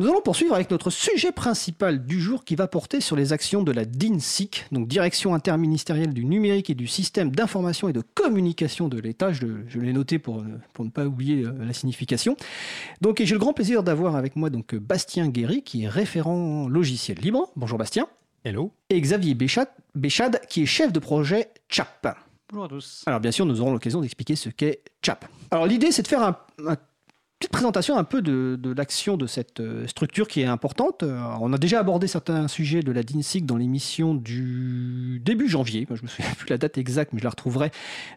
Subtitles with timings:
[0.00, 3.62] Nous allons poursuivre avec notre sujet principal du jour qui va porter sur les actions
[3.62, 8.88] de la DINSIC, donc Direction interministérielle du numérique et du système d'information et de communication
[8.88, 9.34] de l'État.
[9.34, 9.44] Je,
[9.78, 10.42] l'ai noté pour,
[10.72, 12.34] pour, ne pas oublier euh, la signification.
[13.02, 17.18] Donc, j'ai le grand plaisir d'avoir avec moi donc Bastien Guéry, qui est référent logiciel
[17.18, 17.50] libre.
[17.54, 18.06] Bonjour Bastien.
[18.42, 18.72] Hello.
[18.88, 22.16] Et Xavier Béchade, qui est chef de projet CHAP.
[22.48, 23.02] Bonjour à tous.
[23.04, 25.26] Alors bien sûr, nous aurons l'occasion d'expliquer ce qu'est CHAP.
[25.50, 26.76] Alors l'idée, c'est de faire un, un
[27.40, 31.02] petite présentation un peu de, l'action de cette euh, structure qui est importante.
[31.02, 35.86] Euh, on a déjà abordé certains sujets de la DINSIC dans l'émission du début janvier.
[35.90, 37.70] je me souviens plus la date exacte, mais je la retrouverai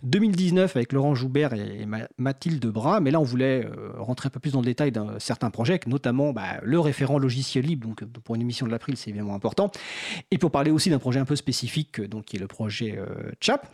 [0.03, 2.99] 2019 avec Laurent Joubert et Mathilde Bras.
[2.99, 5.79] Mais là, on voulait euh, rentrer un peu plus dans le détail d'un certain projet,
[5.87, 7.87] notamment bah, le référent logiciel libre.
[7.87, 9.71] Donc, pour une émission de l'April, c'est évidemment important.
[10.31, 12.99] Et pour parler aussi d'un projet un peu spécifique, donc qui est le projet
[13.39, 13.65] CHAP.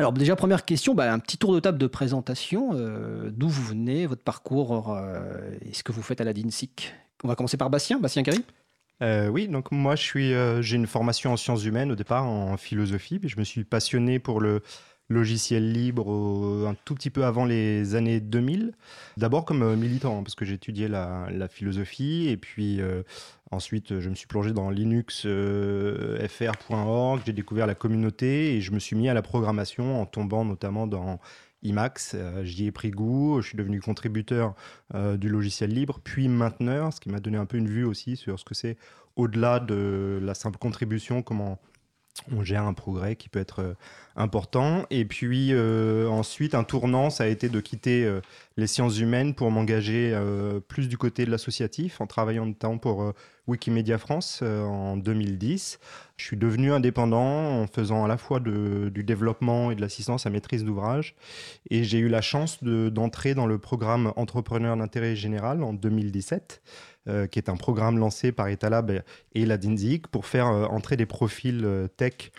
[0.00, 2.70] Alors déjà, première question, bah, un petit tour de table de présentation.
[2.72, 6.94] Euh, d'où vous venez, votre parcours euh, et ce que vous faites à la DINSIC
[7.24, 8.44] On va commencer par Bastien, Bastien Carry
[9.00, 12.56] euh, oui, donc moi je suis, j'ai une formation en sciences humaines au départ, en
[12.56, 14.60] philosophie, puis je me suis passionné pour le
[15.08, 18.72] logiciel libre un tout petit peu avant les années 2000.
[19.16, 22.80] D'abord comme militant, hein, parce que j'étudiais la, la, philosophie, et puis
[23.50, 28.94] Ensuite, je me suis plongé dans linuxfr.org, j'ai découvert la communauté et je me suis
[28.94, 31.18] mis à la programmation en tombant notamment dans
[31.62, 32.14] Emacs.
[32.14, 34.54] Euh, j'y ai pris goût, je suis devenu contributeur
[34.94, 38.16] euh, du logiciel libre, puis mainteneur, ce qui m'a donné un peu une vue aussi
[38.16, 38.76] sur ce que c'est
[39.16, 41.58] au-delà de la simple contribution, comment
[42.32, 43.74] on gère un progrès qui peut être euh,
[44.16, 44.84] important.
[44.90, 45.52] Et puis
[46.08, 48.18] ensuite, un tournant, ça a été de quitter
[48.56, 50.12] les sciences humaines pour m'engager
[50.66, 53.14] plus du côté de l'associatif, en travaillant notamment pour
[53.48, 55.80] Wikimedia France euh, en 2010.
[56.16, 60.30] Je suis devenu indépendant en faisant à la fois du développement et de l'assistance à
[60.30, 61.14] maîtrise d'ouvrage.
[61.70, 66.60] Et j'ai eu la chance d'entrer dans le programme Entrepreneur d'intérêt général en 2017.
[67.08, 69.02] Euh, qui est un programme lancé par Etalab
[69.34, 72.32] et la DINZIC pour faire euh, entrer des profils tech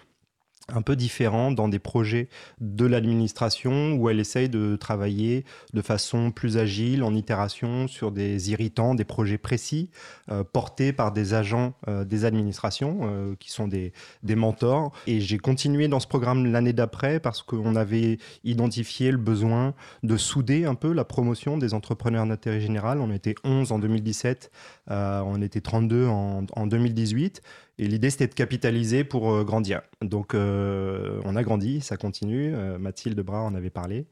[0.74, 6.32] un peu différent dans des projets de l'administration où elle essaye de travailler de façon
[6.32, 9.90] plus agile, en itération, sur des irritants, des projets précis,
[10.32, 13.94] euh, portés par des agents euh, des administrations euh, qui sont des,
[14.36, 14.92] mentors.
[15.08, 20.18] Et j'ai continué dans ce programme l'année d'après parce qu'on avait identifié le besoin de
[20.18, 23.00] souder un peu la promotion des entrepreneurs d'intérêt général.
[23.00, 24.52] On était 11 en 2017,
[24.88, 27.42] on était 32 en, en 2018.
[27.80, 29.82] Et l'idée, c'était de capitaliser pour euh, grandir.
[30.02, 32.54] Donc, euh, on a grandi, ça continue.
[32.54, 34.06] Euh, Mathilde Bras en avait parlé.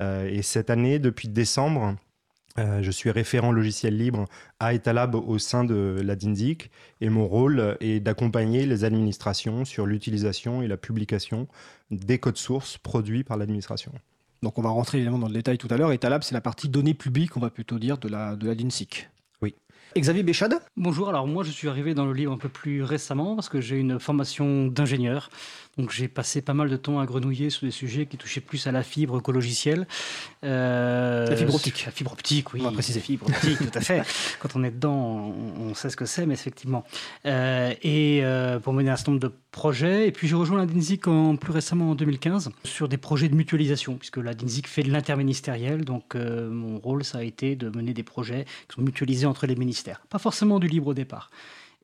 [0.00, 1.96] et cette année, depuis décembre,
[2.56, 4.26] je suis référent logiciel libre
[4.60, 6.70] à Etalab au sein de la DINDIC
[7.00, 11.48] et mon rôle est d'accompagner les administrations sur l'utilisation et la publication
[11.90, 13.92] des codes sources produits par l'administration.
[14.42, 15.92] Donc on va rentrer évidemment dans le détail tout à l'heure.
[15.92, 19.10] Etalab, c'est la partie données publiques, on va plutôt dire, de la, de la DINSIC.
[19.98, 23.34] Xavier Béchade Bonjour, alors moi je suis arrivé dans le livre un peu plus récemment
[23.34, 25.30] parce que j'ai une formation d'ingénieur.
[25.78, 28.66] Donc j'ai passé pas mal de temps à grenouiller sur des sujets qui touchaient plus
[28.66, 29.86] à la fibre qu'au logiciel.
[30.44, 31.84] Euh, la fibre optique.
[31.86, 32.60] La fibre optique, oui.
[32.62, 33.00] On va préciser.
[33.00, 34.02] Fibre optique, tout à fait.
[34.40, 36.84] Quand on est dedans, on, sait ce que c'est, mais effectivement.
[37.24, 40.08] Euh, et euh, pour mener un certain nombre de projets.
[40.08, 43.34] Et puis j'ai rejoint la DINSIC en, plus récemment en 2015 sur des projets de
[43.34, 45.84] mutualisation, puisque la DINSIC fait de l'interministériel.
[45.84, 49.56] Donc mon rôle, ça a été de mener des projets qui sont mutualisés entre les
[49.56, 49.79] ministères.
[50.08, 51.30] Pas forcément du libre au départ.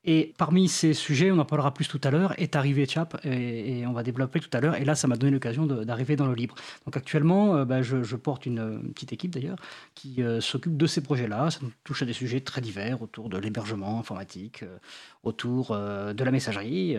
[0.09, 3.85] Et parmi ces sujets, on en parlera plus tout à l'heure, est arrivé Chap, et,
[3.85, 4.75] on va développer tout à l'heure.
[4.75, 6.55] Et là, ça m'a donné l'occasion d'arriver dans le libre.
[6.85, 9.57] Donc actuellement, euh, bah, je, porte une, petite équipe d'ailleurs
[9.95, 11.51] qui euh, s'occupe de ces projets-là.
[11.51, 14.77] Ça touche à des sujets très divers autour de l'hébergement informatique, euh,
[15.23, 16.95] autour de la messagerie,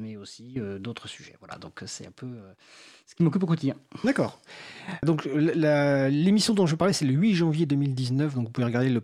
[0.00, 1.34] mais aussi d'autres sujets.
[1.40, 2.28] Voilà, donc c'est un peu
[3.12, 3.74] ce qui m'occupe au quotidien.
[4.04, 4.40] D'accord.
[5.04, 8.34] Donc l'émission dont je parlais, c'est le 8 janvier 2019.
[8.34, 9.02] Donc vous pouvez regarder le,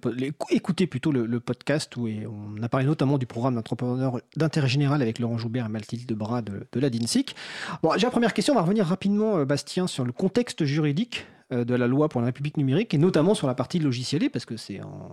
[0.48, 5.18] écouter plutôt le, podcast où on a parlé notamment du programme d'entrepreneur d'intérêt général avec
[5.18, 7.36] Laurent Joubert et Mathilde Bras de, de la DINSIC.
[7.82, 11.66] Bon, déjà première question, on va revenir rapidement, euh, Bastien, sur le contexte juridique euh,
[11.66, 14.56] de la loi pour la République numérique et notamment sur la partie logicielée parce que
[14.56, 15.10] c'est en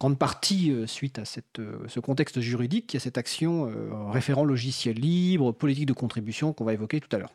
[0.00, 3.70] grande partie euh, suite à ce contexte juridique qu'il y a cette action
[4.10, 7.32] référent logiciel libre, politique de contribution qu'on va évoquer tout à l'heure.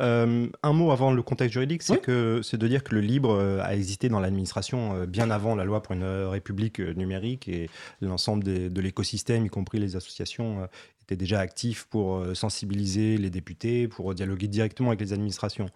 [0.00, 3.30] Euh, un mot avant le contexte juridique, c'est que c'est de dire que le libre
[3.32, 7.68] euh, a existé dans l'administration euh, bien avant la loi pour une république numérique et
[8.00, 10.68] l'ensemble de l'écosystème, y compris les associations,
[11.02, 15.68] était déjà actif pour sensibiliser les députés, pour dialoguer directement avec les administrations.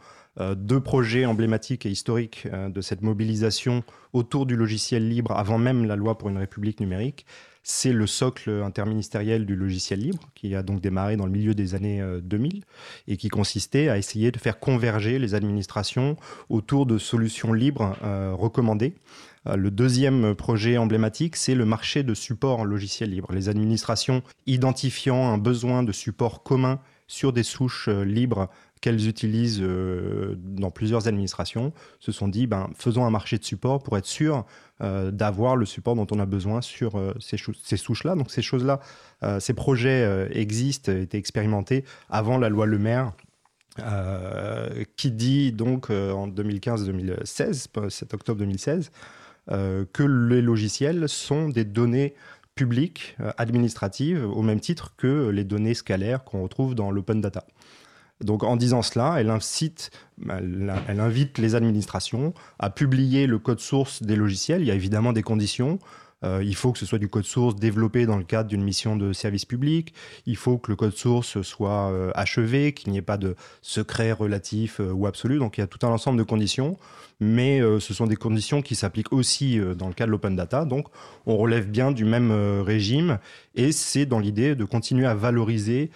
[0.56, 3.82] deux projets emblématiques et historiques de cette mobilisation
[4.12, 7.26] autour du logiciel libre avant même la loi pour une république numérique
[7.64, 11.74] c'est le socle interministériel du logiciel libre, qui a donc démarré dans le milieu des
[11.74, 12.60] années 2000 euh,
[13.08, 16.16] et qui consistait à essayer de faire converger les administrations
[16.50, 18.94] autour de solutions libres euh, recommandées
[19.46, 23.30] le deuxième projet emblématique, c'est le marché de support logiciel libre.
[23.30, 28.48] Les administrations identifiant un besoin de support commun sur des souches libres
[28.84, 29.64] qu'elles utilisent
[30.36, 34.44] dans plusieurs administrations, se sont dit, ben, faisons un marché de support pour être sûr
[34.80, 38.14] d'avoir le support dont on a besoin sur ces, ces souches-là.
[38.14, 38.80] Donc ces choses-là,
[39.40, 43.12] ces projets existent, étaient expérimentés avant la loi Le Maire
[43.80, 48.92] euh, qui dit donc euh, en 2015-2016, 7 octobre 2016,
[49.50, 52.14] euh, que les logiciels sont des données
[52.54, 57.44] publiques administratives au même titre que les données scalaires qu'on retrouve dans l'open data.
[58.20, 59.30] Donc en disant cela, elle,
[61.00, 64.62] invite les administrations à publier le code source des logiciels.
[64.62, 65.78] Il y a évidemment des conditions.
[66.22, 68.96] Euh, il faut que ce soit du code source développé dans le cadre d'une mission
[68.96, 69.92] de service public.
[70.26, 74.12] Il faut que le code source soit euh, achevé, qu'il n'y ait pas de secret
[74.12, 75.38] relatif euh, ou absolu.
[75.38, 76.78] Donc il y a tout un ensemble de conditions,
[77.20, 80.64] mais ce sont des conditions qui s'appliquent aussi dans le cas de l'open data.
[80.64, 80.88] Donc
[81.26, 83.18] on relève bien du même régime
[83.54, 85.90] et c'est dans l'idée de continuer à valoriser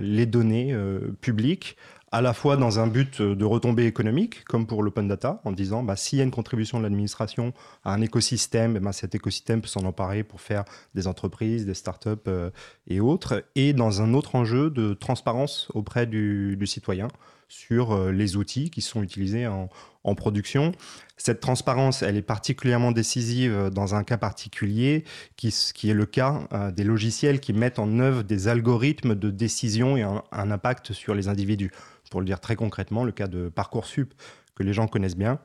[0.00, 0.76] les données
[1.20, 1.76] publiques
[2.12, 5.82] à la fois dans un but de retombée économique, comme pour l'open data, en disant
[5.82, 7.54] bah, s'il y a une contribution de l'administration
[7.84, 10.64] à un écosystème, eh ben, cet écosystème peut s'en emparer pour faire
[10.94, 12.50] des entreprises, des startups euh,
[12.86, 17.08] et autres, et dans un autre enjeu de transparence auprès du, citoyen
[17.48, 19.68] sur euh, les outils qui sont utilisés en,
[20.16, 20.72] production.
[21.16, 25.04] Cette transparence, elle est particulièrement décisive dans un cas particulier,
[25.36, 29.96] qui, est le cas euh, des logiciels qui mettent en œuvre des algorithmes de décision
[29.96, 31.70] et un impact sur les individus
[32.12, 34.12] pour le dire très concrètement, le cas de Parcoursup,
[34.54, 35.38] que les gens connaissent bien.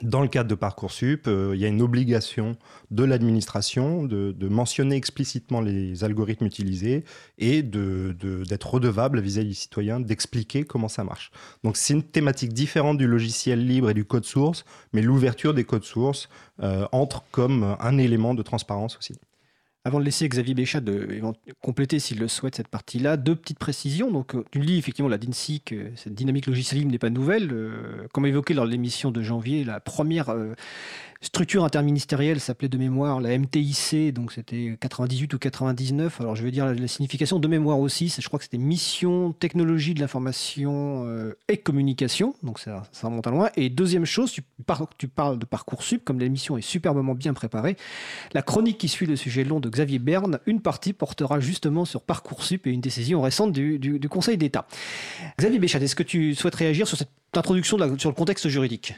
[0.00, 2.56] Dans le cadre de Parcoursup, euh, il y a une obligation
[2.90, 7.04] de l'administration de, mentionner explicitement les algorithmes utilisés
[7.38, 11.30] et d'être redevable vis-à-vis des citoyens, d'expliquer comment ça marche.
[11.62, 15.62] Donc c'est une thématique différente du logiciel libre et du code source, mais l'ouverture des
[15.62, 16.28] codes sources
[16.64, 19.14] euh, entre comme un élément de transparence aussi.
[19.84, 21.08] Avant de laisser Xavier Béchat de
[21.60, 24.12] compléter s'il le souhaite cette partie-là, deux petites précisions.
[24.12, 27.50] Donc, euh, tu le dis effectivement, la DINSIC, cette dynamique logicielle n'est pas nouvelle.
[27.50, 30.54] Euh, comme évoqué lors de l'émission de janvier, la première euh,
[31.22, 36.20] structure interministérielle s'appelait de mémoire la MTIC, donc c'était 98 ou 99.
[36.20, 39.94] Alors je vais dire la, signification de mémoire aussi, je crois que c'était Mission Technologie
[39.94, 43.50] de l'information euh, et communication, donc ça, ça, remonte à loin.
[43.56, 44.42] Et deuxième chose, tu,
[45.08, 47.76] parles de Parcoursup, comme l'émission est superbement bien préparée,
[48.34, 52.02] la chronique qui suit le sujet long de Xavier Berne, une partie portera justement sur
[52.02, 54.66] Parcoursup et une décision récente du, du, Conseil d'État.
[55.38, 58.94] Xavier Béchat, est-ce que tu souhaites réagir sur cette introduction sur le contexte juridique?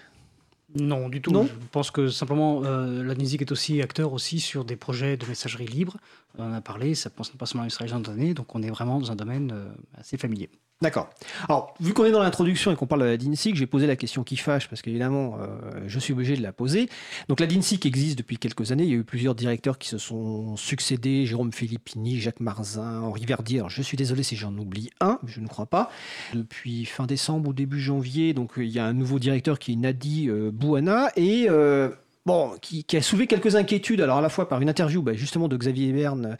[0.76, 1.32] Non, du tout.
[1.32, 5.26] je pense que simplement euh, la musique est aussi acteur aussi sur des projets de
[5.26, 5.96] messagerie libre.
[6.36, 8.98] On en a parlé, ça pense pas seulement à messagerie instantanée, donc on est vraiment
[8.98, 10.50] dans un domaine euh, assez familier.
[10.84, 11.08] D'accord.
[11.48, 13.96] Alors, vu qu'on est dans l'introduction et qu'on parle de la DINSIC, j'ai posé la
[13.96, 16.90] question qui fâche, parce qu'évidemment, euh, je suis obligé de la poser.
[17.28, 18.82] Donc, la DINSIC existe depuis quelques années.
[18.82, 23.24] Il y a eu plusieurs directeurs qui se sont succédés Jérôme Filippini, Jacques Marzin, Henri
[23.24, 23.60] Verdier.
[23.60, 25.90] Alors, je suis désolé si j'en oublie un, je ne crois pas.
[26.34, 29.76] Depuis fin décembre ou début janvier, donc, il y a un nouveau directeur qui est
[29.76, 31.08] Nadi euh, Bouana.
[31.16, 31.46] Et.
[31.48, 31.88] Euh,
[32.26, 35.48] bon, qui, a soulevé quelques inquiétudes, alors à la fois par une interview bah, justement
[35.48, 36.36] de Xavier Berne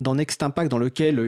[0.00, 1.18] dans Next Impact, dans lequel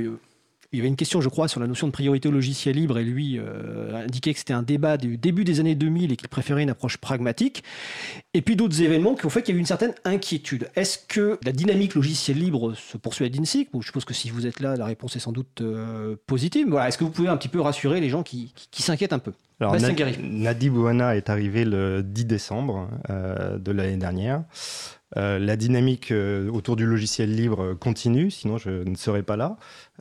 [0.73, 2.99] il y avait une question, je crois, sur la notion de priorité au logiciel libre
[2.99, 6.29] et lui euh, indiquait que c'était un débat du début des années 2000 et qu'il
[6.29, 7.65] préférait une approche pragmatique.
[8.35, 10.71] Et puis d'autres événements qui ont fait qu'il y a eu une certaine inquiétude.
[10.77, 14.47] Est-ce que la dynamique logiciel libre se poursuit à DINSIC Je suppose que si vous
[14.47, 16.69] êtes là, la réponse est sans doute euh, positive.
[16.71, 16.87] Voilà.
[16.87, 19.33] Est-ce que vous pouvez un petit peu rassurer les gens qui, s'inquiètent un peu?
[19.59, 19.77] Alors,
[20.23, 24.45] Nadi Bouana est arrivé le 10 décembre euh, de l'année dernière.
[25.17, 29.57] Euh, la dynamique euh, autour du logiciel libre continue, sinon je ne serais pas là.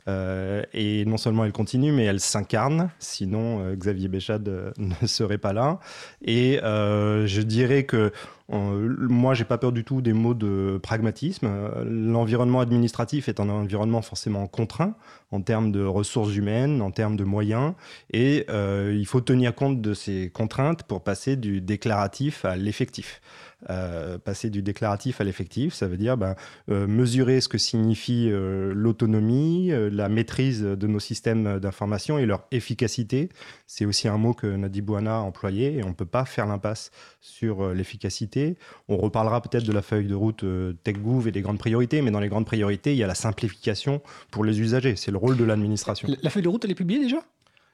[0.08, 5.52] Euh, et non seulement elle continue, mais elle s'incarne, sinon Xavier Béchade ne serait pas
[5.52, 5.78] là.
[6.24, 8.12] Et je dirais que
[8.52, 11.48] moi, j'ai pas peur du tout des mots de pragmatisme.
[11.84, 14.96] L'environnement administratif est un environnement forcément contraint
[15.30, 17.74] en termes de ressources humaines, en termes de moyens,
[18.12, 23.20] et il faut tenir compte de ces contraintes pour passer du déclaratif à l'effectif.
[23.68, 26.34] Euh, passer du déclaratif à l'effectif, ça veut dire ben,
[26.70, 32.46] euh, mesurer ce que signifie euh, l'autonomie, la maîtrise de nos systèmes d'information et leur
[32.52, 33.28] efficacité.
[33.66, 36.46] C'est aussi un mot que Nadi Bouana a employé et on ne peut pas faire
[36.46, 36.90] l'impasse
[37.20, 38.56] sur l'efficacité.
[38.88, 40.44] On reparlera peut-être de la feuille de route
[40.82, 44.00] TechGouv et des grandes priorités, mais dans les grandes priorités, il y a la simplification
[44.30, 44.96] pour les usagers.
[44.96, 46.08] C'est le rôle de l'administration.
[46.22, 47.18] La feuille de route, elle est publiée déjà?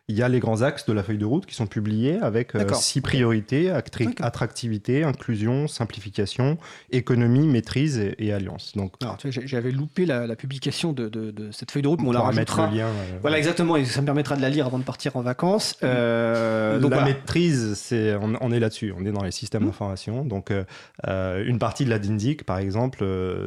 [0.08, 2.54] Il y a les grands axes de la feuille de route qui sont publiés avec
[2.54, 6.58] euh, six priorités attractivité, inclusion, simplification,
[6.92, 8.74] économie, maîtrise et, alliance.
[8.76, 8.92] Donc,
[9.24, 12.70] j'avais loupé la, publication de, cette feuille de route, mais on, la rajoutera.
[12.70, 12.88] Le lien,
[13.20, 15.76] voilà, exactement, et ça me permettra de la lire avant de partir en vacances.
[15.82, 19.66] Euh, donc, la maîtrise, c'est, on, est là-dessus, on est dans les systèmes mmh.
[19.66, 20.24] d'information.
[20.24, 23.04] Donc, euh, une partie de la DINDIC, par exemple,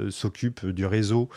[0.10, 1.30] s'occupe du réseau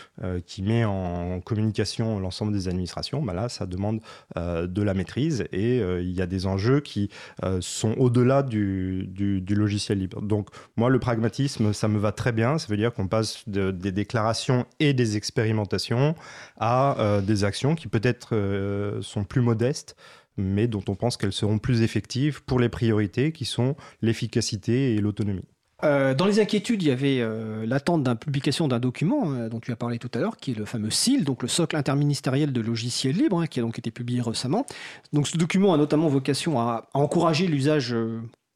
[0.46, 3.22] qui met en communication l'ensemble des administrations.
[3.22, 4.00] Bah là, ça demande
[4.36, 7.10] de la maîtrise et euh, il y a des enjeux qui
[7.44, 9.08] euh, sont au-delà du,
[9.48, 10.22] logiciel libre.
[10.22, 12.58] Donc moi, le pragmatisme, ça me va très bien.
[12.58, 16.14] Ça veut dire qu'on passe des déclarations et des expérimentations
[16.58, 18.32] à euh, des actions qui peut-être
[19.02, 19.96] sont plus modestes
[20.38, 24.98] mais dont on pense qu'elles seront plus effectives pour les priorités qui sont l'efficacité et
[24.98, 25.44] l'autonomie.
[25.84, 29.58] Euh, dans les inquiétudes, il y avait euh, l'attente d'une publication d'un document euh, dont
[29.58, 32.52] tu as parlé tout à l'heure, qui est le fameux SIL, donc le socle interministériel
[32.52, 34.64] de logiciels libres, hein, qui a donc été publié récemment.
[35.12, 37.96] Donc ce document a notamment vocation à, encourager l'usage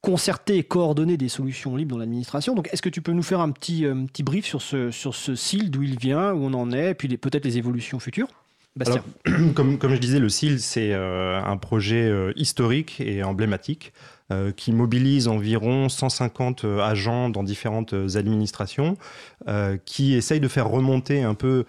[0.02, 2.54] concerté et coordonné des solutions libres dans l'administration.
[2.54, 5.34] Donc est-ce que tu peux nous faire un petit, petit brief sur ce, sur ce
[5.34, 8.28] SIL, d'où il vient, où on en est, et puis peut-être les évolutions futures?
[8.76, 9.02] Bastien.
[9.54, 13.92] comme, je disais, le SIL, c'est un projet historique et emblématique
[14.56, 18.96] qui mobilise environ 150 euh, agents dans différentes euh, administrations,
[19.84, 21.64] qui essaye de faire remonter un peu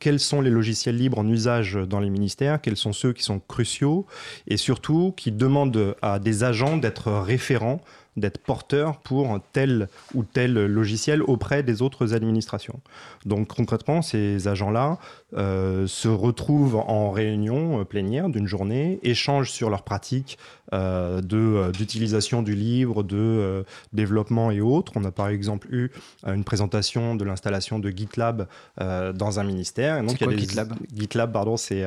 [0.00, 3.40] quels sont les logiciels libres en usage dans les ministères, quels sont ceux qui sont
[3.40, 4.06] cruciaux,
[4.46, 7.80] et surtout qui demandent à des agents d'être référents
[8.16, 12.80] d'être porteurs pour tel ou tel logiciel auprès des autres administrations.
[13.24, 14.98] Donc concrètement, ces agents-là
[15.34, 22.42] euh, se retrouvent en réunion euh, plénière d'une journée, échangent sur leurs pratiques euh, d'utilisation
[22.42, 24.92] du livre, de développement et autres.
[24.96, 25.90] On a par exemple eu
[26.26, 28.46] une présentation de l'installation de GitLab
[28.78, 30.02] dans un ministère.
[30.18, 30.72] Quoi GitLab?
[30.94, 31.84] GitLab, pardon, c'est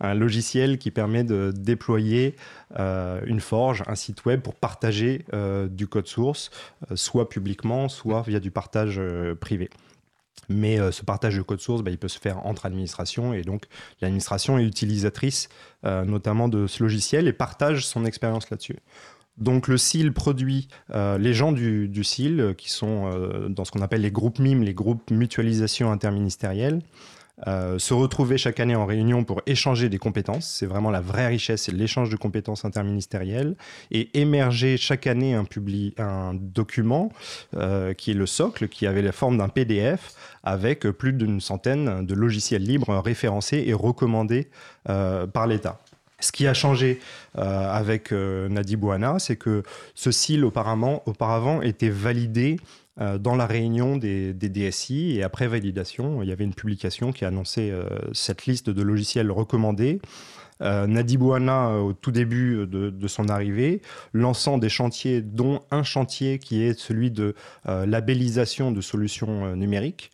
[0.00, 2.36] un logiciel qui permet de déployer
[2.78, 5.24] une forge, un site web pour partager
[5.70, 6.50] du code source,
[6.94, 9.00] soit publiquement, soit via du partage
[9.40, 9.70] privé.
[10.48, 13.42] Mais euh, ce partage de code source, bah, il peut se faire entre administrations et
[13.42, 13.64] donc
[14.00, 15.48] l'administration est utilisatrice
[15.84, 18.78] euh, notamment de ce logiciel et partage son expérience là-dessus.
[19.38, 23.82] Donc le CIL produit euh, les gens du, du CIL qui sont dans ce qu'on
[23.82, 26.80] appelle les groupes MIM, les groupes mutualisation interministérielle.
[27.46, 30.48] Euh, se retrouver chaque année en réunion pour échanger des compétences.
[30.48, 33.56] C'est vraiment la vraie richesse, c'est l'échange de compétences interministérielles.
[33.90, 37.12] Et émerger chaque année un, document
[37.54, 40.14] euh, qui est le socle, qui avait la forme d'un PDF
[40.44, 44.48] avec plus d'une centaine de logiciels libres référencés et recommandés
[44.88, 45.80] euh, par l'État.
[46.20, 46.98] Ce qui a changé
[47.34, 49.62] avec Nadi Bouana, c'est que
[49.94, 52.62] ce CIL auparavant, était validé euh,
[52.98, 57.70] dans la réunion des, DSI et après validation, il y avait une publication qui annonçait
[57.70, 60.00] euh, cette liste de logiciels recommandés.
[60.62, 63.82] Euh, Nadibouana, au tout début de, son arrivée,
[64.14, 67.34] lançant des chantiers, dont un chantier qui est celui de
[67.66, 70.10] labellisation de solutions numériques.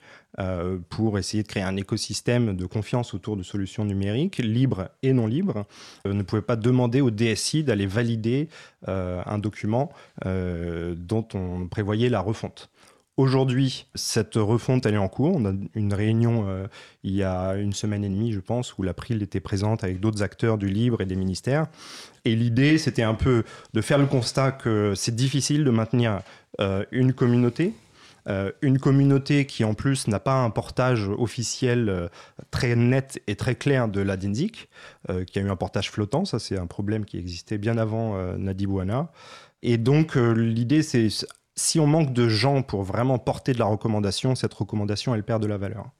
[0.88, 5.28] pour essayer de créer un écosystème de confiance autour de solutions numériques, libres et non
[5.28, 5.64] libres,
[6.04, 8.48] ne pouvait pas demander au DSI d'aller valider
[8.88, 9.92] un document
[10.24, 12.71] dont on prévoyait la refonte.
[13.18, 15.36] Aujourd'hui, cette refonte, est en cours.
[15.36, 16.66] On a une réunion euh,
[17.02, 20.22] il y a une semaine et demie, je pense, où l'April était présente avec d'autres
[20.22, 21.66] acteurs du libre et des ministères.
[22.24, 26.20] Et l'idée, c'était un peu de faire le constat que c'est difficile de maintenir
[26.60, 27.74] euh, une communauté.
[28.28, 32.08] Euh, une communauté qui en plus n'a pas un portage officiel
[32.50, 34.70] très net et très clair de la DINSIC,
[35.26, 39.10] qui a eu un portage flottant, ça c'est un problème qui existait bien avant Nadibouana.
[39.64, 41.08] Et donc l'idée c'est
[41.54, 45.42] si on manque de gens pour vraiment porter de la recommandation, cette recommandation, elle perd
[45.42, 45.90] de la valeur.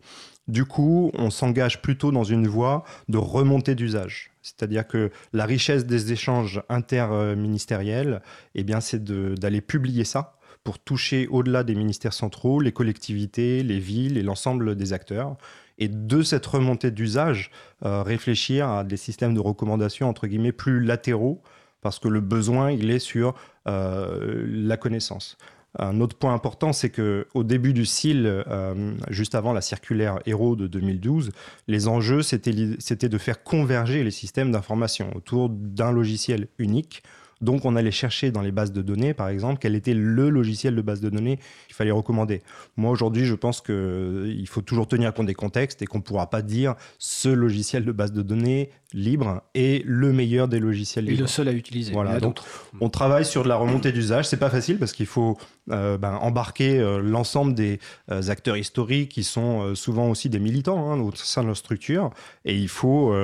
[0.49, 4.33] Du coup, on s'engage plutôt dans une voie de remontée d'usage.
[4.43, 8.23] C'est-à-dire que la richesse des échanges interministériels,
[8.55, 13.79] eh bien, c'est d'aller publier ça pour toucher au-delà des ministères centraux, les collectivités, les
[13.79, 15.37] villes et l'ensemble des acteurs.
[15.79, 17.51] Et de cette remontée d'usage,
[17.85, 21.43] euh, réfléchir à des systèmes de recommandation, entre guillemets, plus latéraux,
[21.83, 23.35] parce que le besoin, il est sur
[23.69, 25.37] euh, la connaissance.
[25.79, 30.19] Un autre point important, c'est que au début du CIL, euh, juste avant la circulaire
[30.27, 31.31] Héros de 2012,
[31.67, 37.03] les enjeux, c'était de faire converger les systèmes d'information autour d'un logiciel unique
[37.43, 40.77] donc, on allait chercher dans les bases de données, par exemple, quel était le logiciel
[40.77, 42.41] de base de données qu'il fallait recommander.
[42.77, 46.03] Moi, aujourd'hui, je pense qu'il euh, faut toujours tenir compte des contextes et qu'on ne
[46.03, 51.05] pourra pas dire ce logiciel de base de données libre est le meilleur des logiciels
[51.05, 51.19] libres.
[51.19, 51.93] Et le seul à utiliser.
[51.93, 52.21] Voilà.
[52.21, 52.39] Donc,
[52.81, 54.27] on travaille sur de la remontée d'usage.
[54.27, 60.09] C'est pas facile parce qu'il faut ben, embarquer l'ensemble des acteurs historiques qui sont souvent
[60.09, 62.11] aussi des militants hein, au sein de leur structure.
[62.45, 63.15] Et il faut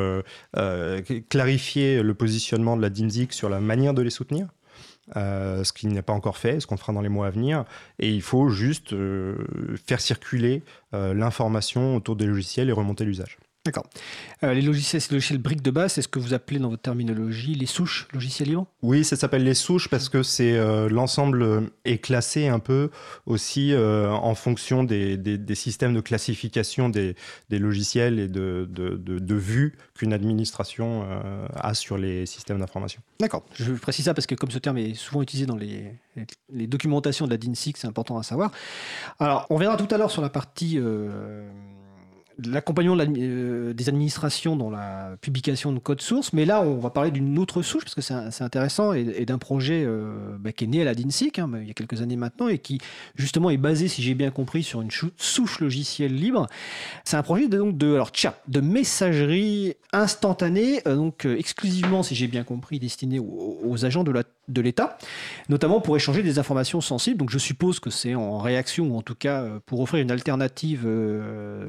[1.28, 4.48] clarifier le positionnement de la DINSIC sur la manière de les soutenir.
[5.14, 7.64] ce qui n'est pas encore fait, ce qu'on fera dans les mois à venir.
[7.98, 8.94] Et il faut juste
[9.86, 13.38] faire circuler l'information autour des logiciels et remonter l'usage.
[13.68, 13.84] D'accord.
[14.44, 16.80] Euh, les logiciels, ces logiciels briques de base, c'est ce que vous appelez dans votre
[16.80, 18.66] terminologie les souches logiciels libres?
[18.80, 22.88] Oui, ça s'appelle les souches parce que c'est euh, l'ensemble euh, est classé un peu
[23.26, 27.14] aussi en fonction des, systèmes de classification des,
[27.50, 31.06] logiciels et de, de, vue qu'une administration
[31.54, 33.02] a sur les systèmes d'information.
[33.20, 33.44] D'accord.
[33.52, 35.92] Je précise ça parce que comme ce terme est souvent utilisé dans les,
[36.50, 38.50] les documentations de la DINSIC, c'est important à savoir.
[39.18, 40.80] Alors, on verra tout à l'heure sur la partie
[42.44, 47.10] l'accompagnement euh, des administrations dans la publication de code source, mais là on va parler
[47.10, 50.82] d'une autre souche parce que c'est intéressant et, d'un projet euh, bah, qui est né
[50.82, 52.80] à la DINSIC hein, il y a quelques années maintenant et qui
[53.16, 56.46] justement est basé, si j'ai bien compris, sur une souche logicielle libre.
[57.04, 58.12] C'est un projet de, donc de alors
[58.48, 64.10] de messagerie instantanée, euh, donc exclusivement, si j'ai bien compris, destiné aux, agents de
[64.60, 64.98] l'État,
[65.48, 67.18] notamment pour échanger des informations sensibles.
[67.18, 70.88] Donc je suppose que c'est en réaction ou en tout cas pour offrir une alternative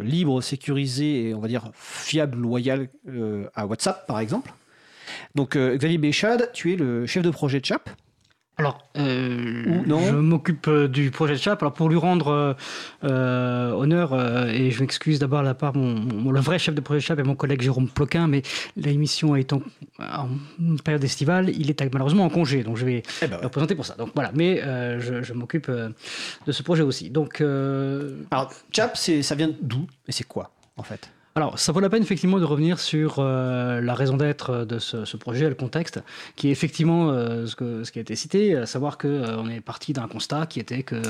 [0.01, 4.53] libre, sécurisée sécurisé et on va dire fiable, loyal euh, à WhatsApp par exemple.
[5.35, 7.89] Donc euh, Xavier Béchade, tu es le chef de projet de CHAP.
[8.59, 11.63] Alors, euh, je m'occupe du projet de CHAP.
[11.63, 12.55] Alors, pour lui rendre
[13.01, 14.13] honneur,
[14.49, 17.19] et je m'excuse d'abord à la part, mon, le vrai chef de projet de CHAP
[17.19, 18.41] est mon collègue Jérôme Ploquin, mais
[18.75, 19.61] l'émission étant
[19.99, 20.27] en
[20.83, 23.85] période estivale, il est malheureusement en congé, donc je vais eh ben le présenter pour
[23.85, 23.95] ça.
[23.95, 24.61] Donc voilà, mais
[24.99, 27.09] je, je m'occupe de ce projet aussi.
[27.09, 31.09] Donc, Alors, CHAP, ça vient d'où et c'est quoi en fait?
[31.39, 35.15] Alors, ça vaut la peine effectivement de revenir sur euh, la raison d'être de ce,
[35.15, 36.01] projet, le contexte,
[36.35, 39.61] qui est effectivement euh, ce, ce, qui a été cité, à savoir qu'on euh, est
[39.61, 41.01] parti d'un constat qui était que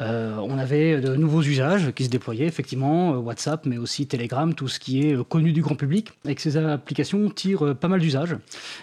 [0.00, 4.52] euh, on avait de nouveaux usages qui se déployaient, effectivement, euh, WhatsApp, mais aussi Telegram,
[4.52, 6.10] tout ce qui est euh, connu du grand public.
[6.24, 8.36] Avec ces applications, tirent pas mal d'usages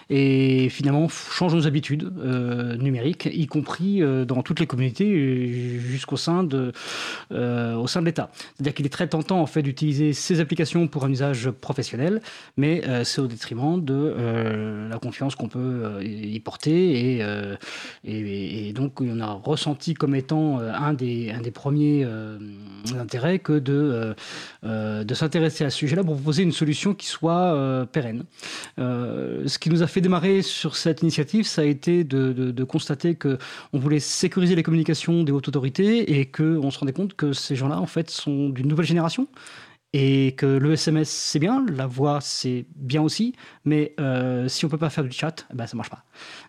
[0.09, 2.11] et finalement changent nos habitudes
[2.79, 6.71] numériques, y compris dans toutes les communautés jusqu'au sein de,
[7.31, 8.29] de l'État.
[8.55, 12.21] C'est-à-dire qu'il est très tentant en fait d'utiliser ces applications pour un usage professionnel,
[12.57, 17.25] mais c'est au détriment de la confiance qu'on peut y porter et,
[18.03, 22.37] et, et, donc on a ressenti comme étant un un des premiers euh,
[22.97, 24.13] intérêts que de, euh,
[24.63, 28.23] euh, de s'intéresser à ce sujet-là pour proposer une solution qui soit pérenne.
[28.77, 33.15] ce qui nous a fait démarrer sur cette initiative, ça a été de, de, constater
[33.15, 33.37] qu'on
[33.79, 37.79] voulait sécuriser les communications des hautes autorités et qu'on se rendait compte que ces gens-là,
[37.79, 39.27] en fait, sont d'une nouvelle génération
[39.93, 43.33] et que le SMS c'est bien, la voix c'est bien aussi,
[43.65, 43.95] mais
[44.47, 46.03] si on peut pas faire du chat, ben ça marche pas.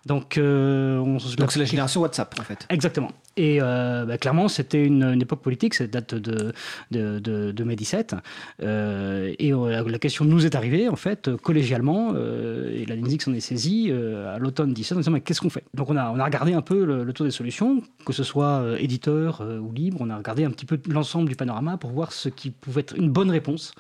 [0.07, 1.19] Donc, on...
[1.39, 2.67] donc c'est la génération WhatsApp en fait.
[2.71, 3.11] Exactement.
[3.37, 6.53] Et euh, bah, clairement, c'était une, époque politique, cette date de,
[6.91, 8.15] de, de, mai 17.
[8.63, 13.35] Euh, et euh, la question nous est arrivée, en fait, collégialement, et la DINSIC s'en
[13.35, 15.65] est saisie à l'automne 17 en disant Mais qu'est-ce qu'on fait?
[15.75, 18.65] Donc, on a, on a regardé un peu le, tour des solutions, que ce soit
[18.79, 22.29] éditeur ou libre, on a regardé un petit peu l'ensemble du panorama pour voir ce
[22.29, 23.73] qui pouvait être une bonne réponse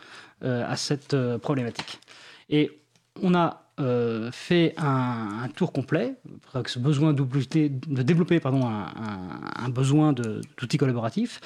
[0.42, 2.00] à cette problématique.
[2.50, 2.70] Et
[3.22, 6.14] on a euh, fait un, tour complet,
[6.52, 11.40] avec ce besoin de développer pardon, un, besoin d'outils collaboratifs.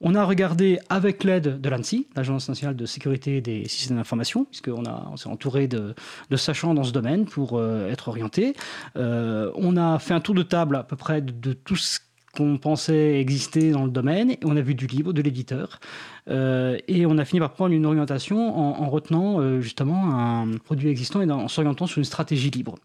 [0.00, 4.82] On a regardé avec l'aide de l'ANSI, l'Agence nationale de sécurité des systèmes d'information, puisqu'on
[4.84, 5.94] on s'est entouré de,
[6.36, 8.54] sachants dans ce domaine pour euh, être orienté.
[8.96, 12.00] Euh, on a fait un tour de table à peu près de, de tout ce
[12.36, 14.36] qu'on pensait exister dans le domaine.
[14.44, 15.80] On a vu du libre, de l'éditeur.
[16.28, 20.88] Euh, et on a fini par prendre une orientation en, retenant euh, justement un produit
[20.88, 22.76] existant et en s'orientant sur une stratégie libre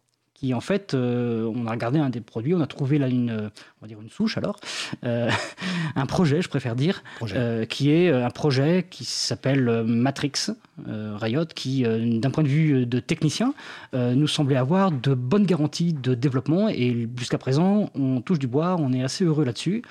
[0.46, 3.32] qui en fait, euh, on a regardé un des produits, on a trouvé là une,
[3.32, 4.60] on va dire une souche alors,
[5.04, 5.32] euh,
[5.96, 7.04] un projet, je préfère dire,
[7.34, 10.52] euh, qui est un projet qui s'appelle Matrix
[10.88, 13.54] Riot, qui, d'un point de vue de technicien,
[13.94, 18.76] nous semblait avoir de bonnes garanties de développement et jusqu'à présent, on touche du bois,
[18.80, 19.84] on est assez heureux là-dessus.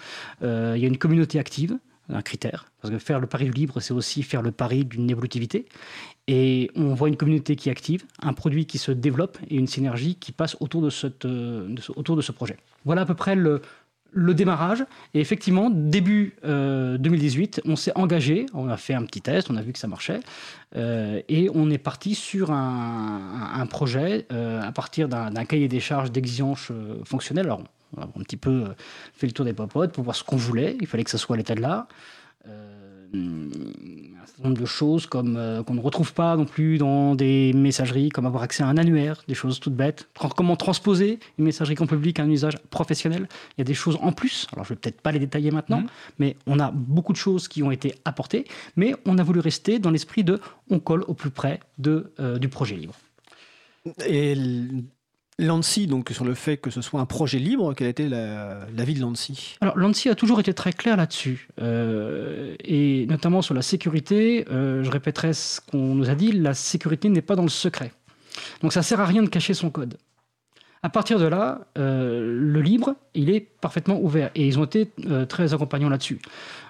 [0.42, 1.78] Il y a une communauté active
[2.12, 2.66] un critère.
[2.84, 5.64] Parce que faire le pari du libre, c'est aussi faire le pari d'une évolutivité.
[6.28, 10.16] Et on voit une communauté qui active, un produit qui se développe et une synergie
[10.16, 10.88] qui passe autour de,
[11.24, 12.58] euh, ce, projet.
[12.84, 13.62] Voilà à peu près le,
[14.14, 14.84] démarrage.
[15.14, 19.56] Et effectivement, début 2018, euh, on s'est engagé, on a fait un petit test, on
[19.56, 20.20] a vu que ça marchait,
[20.76, 26.70] euh, et on est parti sur un, projet à partir d'un cahier des charges d'exigence
[27.04, 27.46] fonctionnelle.
[27.46, 27.62] Alors,
[27.96, 28.74] on a un petit peu
[29.14, 30.76] fait le tour des popotes pour voir ce qu'on voulait.
[30.82, 31.86] Il fallait que ça soit à l'état de l'art.
[32.46, 37.52] Un certain nombre de choses comme euh, qu'on ne retrouve pas non plus dans des
[37.52, 40.08] messageries, comme avoir accès à un annuaire, des choses toutes bêtes.
[40.36, 43.98] Comment transposer une messagerie grand public à un usage professionnel Il y a des choses
[44.00, 44.46] en plus.
[44.52, 45.88] Alors je vais peut-être pas les détailler maintenant, mmh.
[46.18, 48.44] mais on a beaucoup de choses qui ont été apportées,
[48.76, 52.48] mais on a voulu rester dans l'esprit de on colle au plus près de, du
[52.48, 52.94] projet libre.
[54.06, 54.34] Et
[55.38, 58.94] l'ANSI, donc sur le fait que ce soit un projet libre, quelle a été l'avis
[58.94, 63.62] de l'ANSI Alors l'ANSI a toujours été très clair là-dessus, euh, et notamment sur la
[63.62, 67.48] sécurité, euh, je répéterai ce qu'on nous a dit, la sécurité n'est pas dans le
[67.48, 67.92] secret.
[68.62, 69.96] Donc ça sert à rien de cacher son code.
[70.84, 74.30] À partir de là, euh, le libre, il est parfaitement ouvert.
[74.36, 74.90] Et ils ont été
[75.28, 76.20] très accompagnants là-dessus.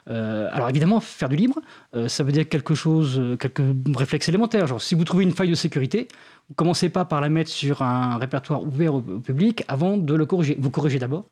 [0.07, 1.61] alors évidemment, faire du libre,
[2.07, 3.63] ça veut dire quelque chose, quelques
[3.95, 4.67] réflexes élémentaires.
[4.67, 6.09] Genre, si vous trouvez une faille de sécurité,
[6.49, 10.27] vous commencez pas par la mettre sur un répertoire ouvert au, public avant de le
[10.27, 10.57] corriger.
[10.59, 11.25] Vous corrigez d'abord,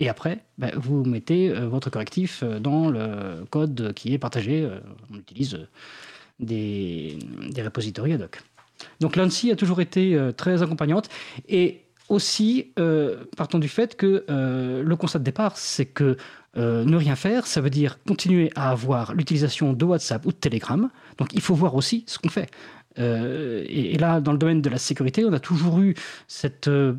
[0.00, 4.62] et après, ben, vous mettez euh, votre correctif euh, dans le code qui est partagé.
[4.62, 4.78] Euh,
[5.12, 5.66] on utilise
[6.38, 7.18] des,
[7.50, 8.40] des repositories ad hoc.
[9.00, 11.08] Donc l'ANSI a toujours été très accompagnante.
[11.48, 12.72] Et aussi,
[13.36, 16.16] partant du fait que le constat de départ, c'est que
[16.56, 20.90] ne rien faire, ça veut dire continuer à avoir l'utilisation de WhatsApp ou de Telegram.
[21.18, 22.50] Donc il faut voir aussi ce qu'on fait.
[22.98, 25.94] Euh, et, là, dans le domaine de la sécurité, on a toujours eu
[26.26, 26.94] cette euh,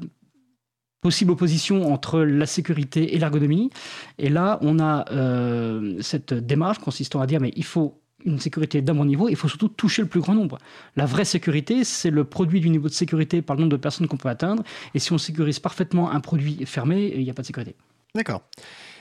[1.01, 3.69] possible opposition entre la sécurité et l'ergonomie.
[4.17, 8.81] Et là, on a euh, cette démarche consistant à dire, mais il faut une sécurité
[8.81, 10.57] d'un bon niveau, il faut surtout toucher le plus grand nombre.
[10.95, 14.07] La vraie sécurité, c'est le produit du niveau de sécurité par le nombre de personnes
[14.07, 14.63] qu'on peut atteindre.
[14.93, 17.75] Et si on sécurise parfaitement un produit fermé, il n'y a pas de sécurité.
[18.15, 18.41] D'accord.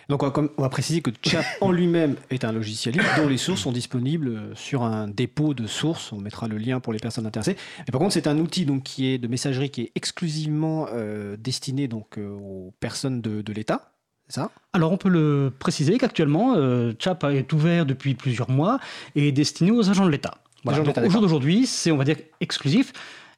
[0.08, 3.60] Donc on va, préciser que Chap en lui-même est un logiciel libre dont les sources
[3.60, 6.12] sont disponibles sur un dépôt de sources.
[6.12, 7.56] On mettra le lien pour les personnes intéressées.
[7.80, 11.36] Mais par contre, c'est un outil donc, qui est de messagerie qui est exclusivement euh,
[11.36, 13.92] destiné donc, euh, aux personnes de, l'État.
[14.28, 14.50] Ça?
[14.72, 18.78] Alors on peut le préciser qu'actuellement, euh, Chap est ouvert depuis plusieurs mois
[19.14, 20.34] et est destiné aux agents de l'État.
[20.64, 20.80] Voilà.
[20.80, 22.92] Au jour d'aujourd'hui, c'est on va dire exclusif.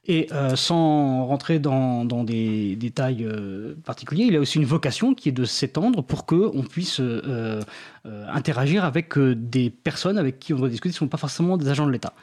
[0.07, 5.29] Et euh, sans rentrer dans, des détails euh, particuliers, il a aussi une vocation qui
[5.29, 7.61] est de s'étendre pour qu'on puisse euh,
[8.05, 11.69] interagir avec des personnes avec qui on doit discuter qui ne sont pas forcément des
[11.69, 12.15] agents de l'État.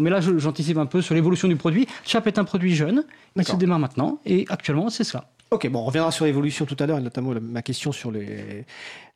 [0.00, 1.86] Mais là, j'anticipe un peu sur l'évolution du produit.
[2.04, 3.04] Chap est un produit jeune,
[3.36, 5.30] il se démarre maintenant, et actuellement, c'est cela.
[5.50, 8.64] Ok, bon, on reviendra sur l'évolution tout à l'heure, et notamment ma question sur les,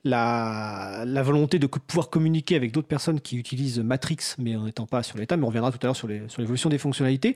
[0.04, 5.02] la, volonté de pouvoir communiquer avec d'autres personnes qui utilisent Matrix, mais en n'étant pas
[5.02, 7.34] sur l'état, mais on reviendra tout à l'heure sur l'évolution des fonctionnalités.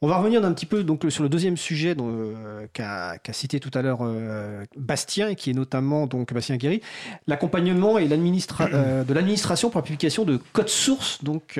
[0.00, 3.70] On va revenir un petit peu donc, sur le deuxième sujet euh, qu'a cité tout
[3.74, 6.80] à l'heure euh, Bastien, qui est notamment donc, Bastien Guéry,
[7.26, 11.58] l'accompagnement et euh, de l'administration pour la publication de code source donc,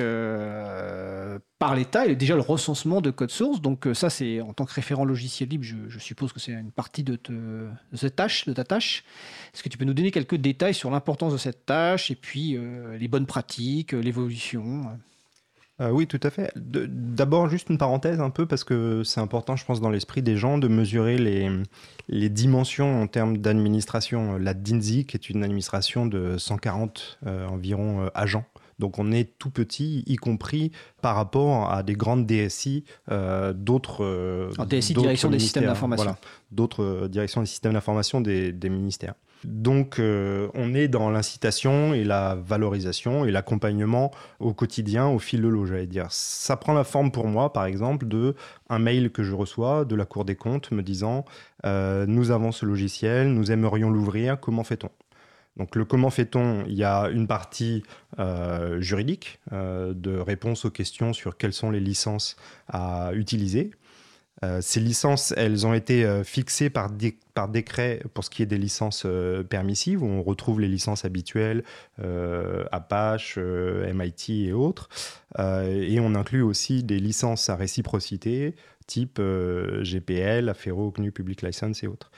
[1.59, 3.61] par l'État et déjà le recensement de code source.
[3.61, 7.03] Donc ça, c'est en tant que référent logiciel libre, je, suppose que c'est une partie
[7.03, 9.03] de, de cette tâche, de ta tâche.
[9.55, 12.57] Est-ce que tu peux nous donner quelques détails sur l'importance de cette tâche et puis
[12.57, 14.83] euh, les bonnes pratiques, euh, l'évolution
[15.81, 16.53] euh, oui, tout à fait.
[16.55, 20.37] D'abord, juste une parenthèse un peu, parce que c'est important, je pense, dans l'esprit des
[20.37, 21.51] gens, de mesurer les,
[22.07, 24.37] les dimensions en termes d'administration.
[24.37, 28.45] La DINSI, qui est une administration de 140 environ agents,
[28.79, 32.85] donc on est tout petit, y compris par rapport à des grandes DSI
[33.53, 34.49] d'autres...
[34.69, 36.15] DSI, direction des systèmes d'information.
[36.51, 39.15] d'autres directions des systèmes d'information des, ministères.
[39.45, 45.41] Donc, euh, on est dans l'incitation et la valorisation et l'accompagnement au quotidien, au fil
[45.41, 46.07] de l'eau, j'allais dire.
[46.09, 48.35] Ça prend la forme pour moi, par exemple, de
[48.69, 51.25] un mail que je reçois de la Cour des comptes me disant
[51.65, 54.89] euh, Nous avons ce logiciel, nous aimerions l'ouvrir, comment fait-on?
[55.57, 57.83] Donc le comment fait-on, il y a une partie
[58.19, 62.35] euh, juridique de réponse aux questions sur quelles sont les licences
[62.67, 63.71] à utiliser.
[64.43, 68.57] Euh, ces licences, elles ont été euh, fixées par, décret pour ce qui est des
[68.57, 71.63] licences euh, permissives, où on retrouve les licences habituelles,
[72.71, 74.89] Apache, MIT et autres.
[75.37, 78.55] et on inclut aussi des licences à réciprocité,
[78.87, 82.11] type GPL, Affero, GNU Public License et autres.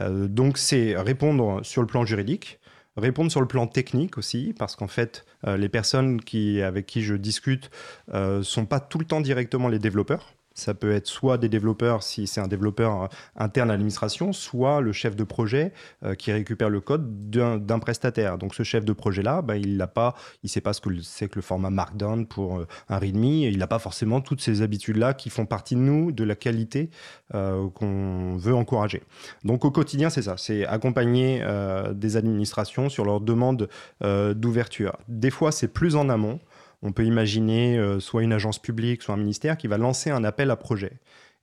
[0.00, 2.60] donc c'est répondre sur le plan juridique,
[2.96, 6.20] répondre sur le plan technique aussi, parce qu'en fait, les personnes
[6.62, 7.70] avec qui je discute
[8.12, 10.34] ne sont pas tout le temps directement les développeurs.
[10.54, 14.80] Ça peut être soit des développeurs, si c'est un développeur euh, interne à l'administration, soit
[14.80, 15.72] le chef de projet
[16.04, 18.38] euh, qui récupère le code d'un prestataire.
[18.38, 20.14] Donc ce chef de projet-là, bah, il n'a pas,
[20.44, 23.58] il sait pas ce que c'est que le format Markdown pour euh, un README, il
[23.58, 26.90] n'a pas forcément toutes ces habitudes-là qui font partie de nous, de la qualité
[27.32, 29.02] qu'on veut encourager.
[29.42, 31.44] Donc au quotidien, c'est ça, c'est accompagner
[31.92, 33.68] des administrations sur leurs demandes
[34.00, 34.96] d'ouverture.
[35.08, 36.38] Des fois, c'est plus en amont.
[36.84, 40.22] On peut imaginer euh, soit une agence publique, soit un ministère qui va lancer un
[40.22, 40.92] appel à projet.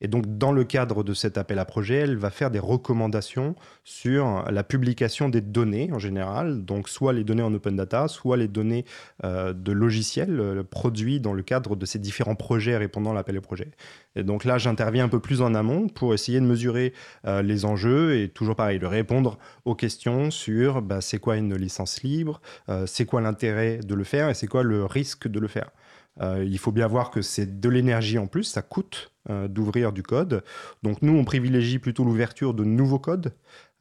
[0.01, 3.55] Et donc, dans le cadre de cet appel à projet, elle va faire des recommandations
[3.83, 8.35] sur la publication des données en général, donc soit les données en open data, soit
[8.35, 8.85] les données
[9.23, 13.37] euh, de logiciels euh, produits dans le cadre de ces différents projets répondant à l'appel
[13.37, 13.71] à projet.
[14.15, 16.93] Et donc là, j'interviens un peu plus en amont pour essayer de mesurer
[17.27, 21.55] euh, les enjeux et toujours pareil, de répondre aux questions sur bah, c'est quoi une
[21.55, 22.41] licence libre,
[22.85, 25.69] c'est quoi l'intérêt de le faire et c'est quoi le risque de le faire.
[26.21, 30.43] il faut bien voir que c'est de l'énergie en plus, ça coûte d'ouvrir du code.
[30.83, 33.33] Donc nous, on privilégie plutôt l'ouverture de nouveaux codes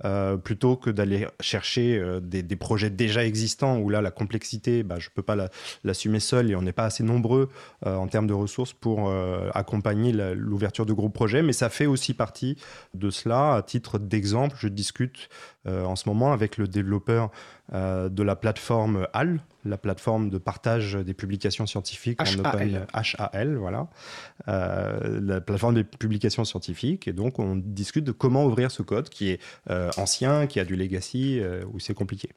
[0.07, 4.97] euh, plutôt que d'aller chercher euh, des, projets déjà existants où là, la complexité, bah,
[4.99, 5.37] je ne peux pas
[5.85, 7.51] l'assumer seul et on n'est pas assez nombreux
[7.85, 9.13] euh, en termes de ressources pour
[9.55, 11.43] accompagner l'ouverture de gros projets.
[11.43, 12.57] Mais ça fait aussi partie
[12.95, 13.57] de cela.
[13.57, 15.29] À titre d'exemple, je discute
[15.67, 17.31] en ce moment avec le développeur
[17.73, 23.89] de la plateforme HAL, la plateforme de partage des publications scientifiques en open HAL, voilà,
[25.31, 27.09] la plateforme des publications scientifiques.
[27.09, 29.41] Et donc, on discute de comment ouvrir ce code qui est
[29.71, 32.31] euh, ancien, qui a du legacy, euh, où c'est compliqué.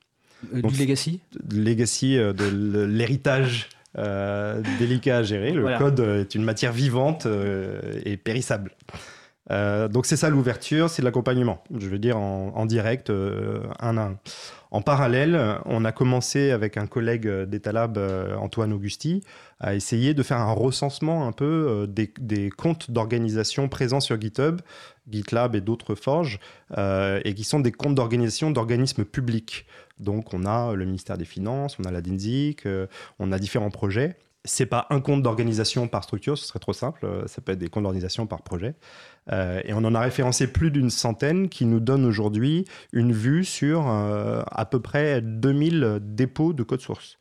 [0.54, 1.20] Euh, du legacy
[1.52, 3.70] Legacy de l'héritage
[4.80, 5.52] délicat à gérer.
[5.52, 7.28] Le code est une matière vivante
[8.06, 8.72] et périssable.
[9.50, 14.18] Donc c'est ça l'ouverture, c'est l'accompagnement, je veux dire en, direct, un à un.
[14.72, 18.00] En parallèle, on a commencé avec un collègue d'Etalab,
[18.40, 19.24] Antoine Augusti,
[19.60, 24.62] à essayer de faire un recensement un peu des, comptes d'organisation présents sur GitHub
[25.10, 26.40] GitLab et d'autres forges,
[26.78, 29.66] euh, et qui sont des comptes d'organisation d'organismes publics.
[30.00, 32.88] Donc on a le ministère des Finances, on a la DINSIC, euh,
[33.20, 34.18] on a différents projets.
[34.46, 37.60] C'est pas un compte d'organisation par structure, ce serait trop simple, euh, ça peut être
[37.60, 38.76] des comptes d'organisation par projet.
[39.32, 43.88] et on en a référencé plus d'une centaine qui nous donnent aujourd'hui une vue sur
[43.88, 47.18] à peu près 2000 dépôts de code source.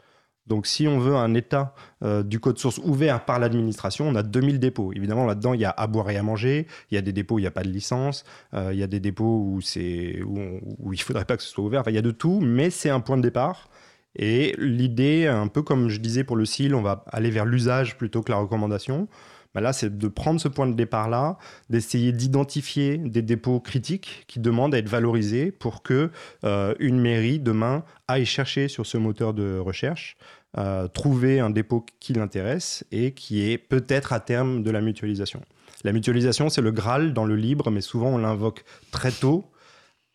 [0.47, 4.23] Donc, si on veut un état euh, du code source ouvert par l'administration, on a
[4.23, 4.93] 2000 dépôts.
[4.93, 6.67] Évidemment, là-dedans, il y a à boire et à manger.
[6.91, 8.25] Il y a des dépôts où il n'y a pas de licence.
[8.55, 11.85] Euh, il y a des dépôts où, il ne faudrait pas que ce soit ouvert.
[11.87, 13.69] il y a de tout, mais c'est un point de départ.
[14.17, 17.97] Et l'idée, un peu comme je disais pour le CIL, on va aller vers l'usage
[17.97, 19.09] plutôt que la recommandation.
[19.55, 21.37] Bah là, c'est de prendre ce point de départ-là,
[21.69, 26.11] d'essayer d'identifier des dépôts critiques qui demandent à être valorisés pour que
[26.45, 30.17] euh, une mairie demain aille chercher sur ce moteur de recherche,
[30.57, 35.43] euh, trouver un dépôt qui l'intéresse et qui est peut-être à terme de la mutualisation.
[35.85, 39.45] La mutualisation, c'est le Graal dans le libre, mais souvent on l'invoque très tôt,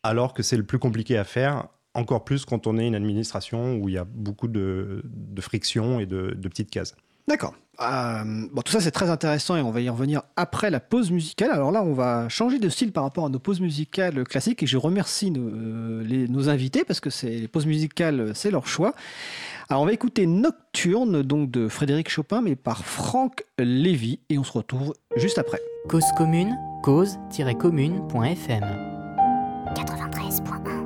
[0.02, 3.76] alors que c'est le plus compliqué à faire encore plus quand on est une administration
[3.76, 6.94] où il y a beaucoup de, de friction et de, de petites cases.
[7.28, 7.54] D'accord.
[7.80, 11.12] Euh, bon, tout ça c'est très intéressant et on va y revenir après la pause
[11.12, 11.52] musicale.
[11.52, 14.66] Alors là, on va changer de style par rapport à nos pauses musicales classiques et
[14.66, 18.94] je remercie nos, euh, nos invités parce que c'est les pauses musicales, c'est leur choix.
[19.68, 24.44] Alors on va écouter Nocturne donc de Frédéric Chopin mais par Franck Lévy et on
[24.44, 25.60] se retrouve juste après.
[25.88, 28.64] Cause commune, cause-commune.fm
[29.76, 30.77] 93.1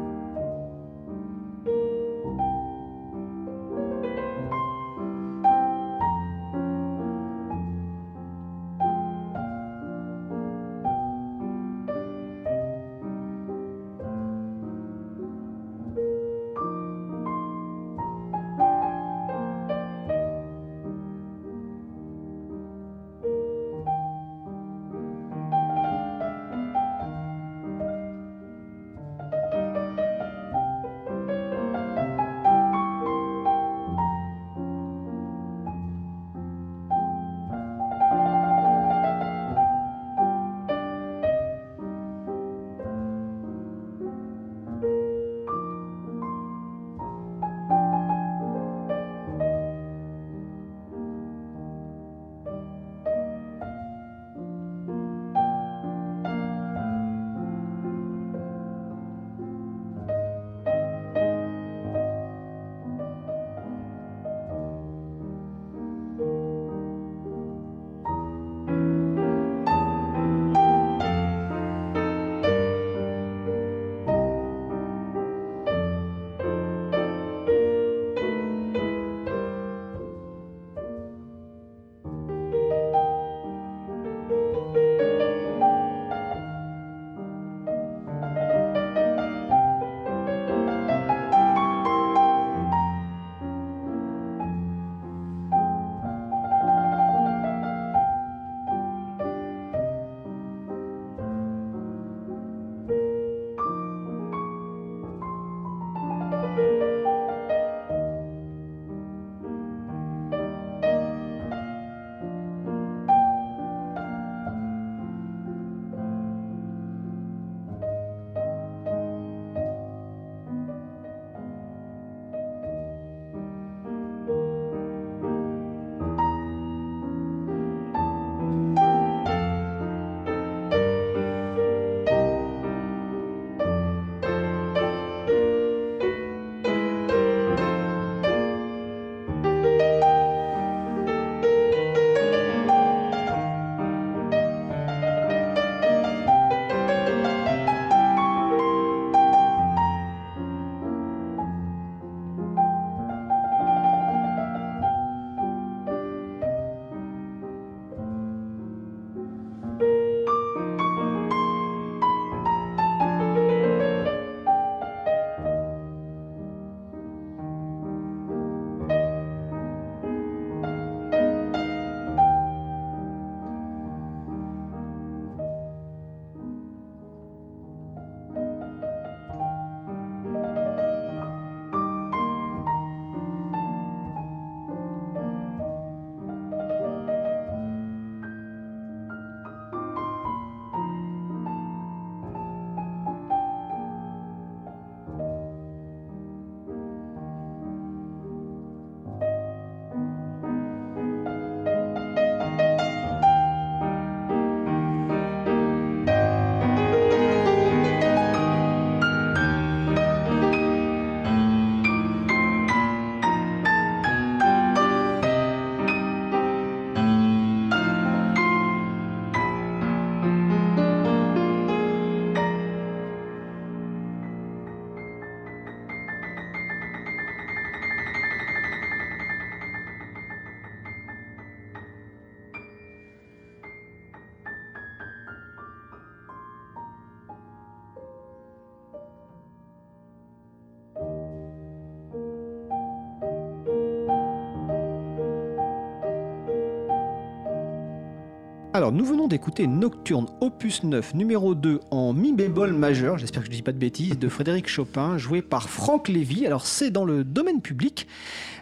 [248.74, 253.46] Alors, nous venons d'écouter Nocturne opus 9 numéro 2 en mi bémol majeur, j'espère que
[253.48, 256.46] je ne dis pas de bêtises, de Frédéric Chopin, joué par Franck Lévy.
[256.46, 258.08] Alors, c'est dans le domaine public.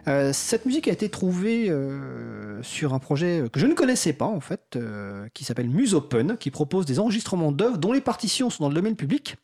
[0.09, 4.27] Euh, cette musique a été trouvée euh, sur un projet que je ne connaissais pas,
[4.27, 8.51] en fait, euh, qui s'appelle Muse Open, qui propose des enregistrements d'œuvres dont les partitions
[8.51, 9.37] sont dans le domaine public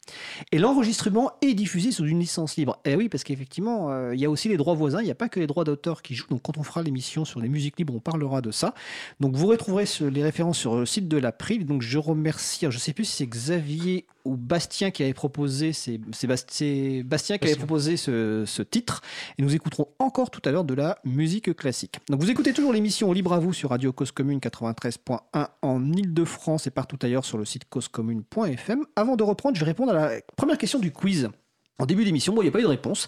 [0.52, 2.78] et l'enregistrement est diffusé sous une licence libre.
[2.84, 5.16] Et oui, parce qu'effectivement, euh, il y a aussi les droits voisins, il n'y a
[5.16, 6.28] pas que les droits d'auteur qui jouent.
[6.30, 8.74] Donc, quand on fera l'émission sur les musiques libres, on parlera de ça.
[9.20, 11.66] Donc, vous retrouverez les références sur le site de l'April.
[11.66, 15.72] Donc, je remercie, je ne sais plus si c'est Xavier ou Bastien qui avait proposé,
[15.72, 19.02] c'est Bastien qui avait proposé ce, ce titre.
[19.38, 21.98] Et nous écouterons encore tout à l'heure de la musique classique.
[22.08, 26.66] Donc, vous écoutez toujours l'émission Libre à vous sur Radio Cause Commune 93.1 en Ile-de-France
[26.66, 28.84] et partout ailleurs sur le site causecommune.fm.
[28.96, 31.30] Avant de reprendre, je vais répondre à la première question du quiz.
[31.78, 33.06] En début d'émission, bon, il n'y a pas eu de réponse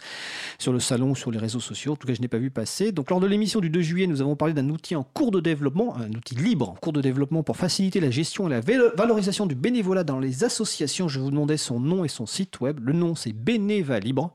[0.58, 1.92] sur le salon, sur les réseaux sociaux.
[1.92, 2.92] En tout cas, je n'ai pas vu passer.
[2.92, 5.40] Donc, lors de l'émission du 2 juillet, nous avons parlé d'un outil en cours de
[5.40, 9.46] développement, un outil libre en cours de développement pour faciliter la gestion et la valorisation
[9.46, 11.08] du bénévolat dans les associations.
[11.08, 12.78] Je vous demandais son nom et son site web.
[12.82, 14.34] Le nom, c'est Bénéva Libre.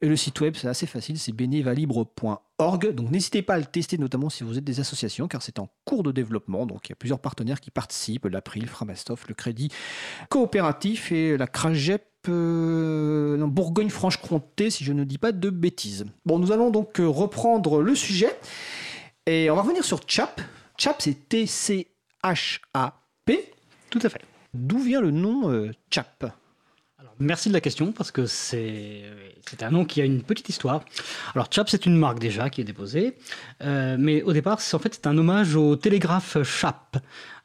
[0.00, 2.94] Et le site web, c'est assez facile, c'est bénévalibre.org.
[2.94, 5.68] Donc n'hésitez pas à le tester, notamment si vous êtes des associations, car c'est en
[5.84, 6.66] cours de développement.
[6.66, 9.72] Donc il y a plusieurs partenaires qui participent, l'April, Framastoff, le Crédit
[10.28, 16.04] Coopératif et la CRAGEP euh, Bourgogne-Franche-Comté, si je ne dis pas de bêtises.
[16.24, 18.38] Bon, nous allons donc euh, reprendre le sujet.
[19.26, 20.40] Et on va revenir sur CHAP.
[20.76, 21.92] CHAP, c'est T-C-H-A-P.
[23.90, 24.20] Tout à fait.
[24.54, 26.24] D'où vient le nom euh, CHAP
[26.98, 29.02] Alors, merci de la question parce que c'est
[29.48, 30.84] c'est un nom qui a une petite histoire.
[31.34, 33.16] Alors Chap c'est une marque déjà qui est déposée,
[33.62, 36.98] Euh, mais au départ c'est en fait c'est un hommage au télégraphe Chap.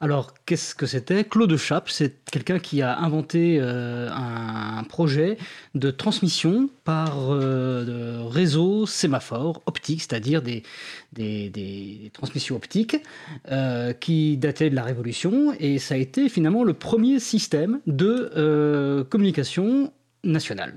[0.04, 1.24] Alors qu'est-ce que c'était?
[1.24, 5.38] Claude Chap, c'est quelqu'un qui a inventé euh, un projet
[5.74, 10.62] de transmission par euh, réseau sémaphore optique, c'est-à-dire des,
[12.12, 12.98] transmissions optiques
[13.50, 19.06] euh, qui dataient de la Révolution et ça a été finalement le premier système de
[19.08, 19.90] communication
[20.22, 20.74] nationale.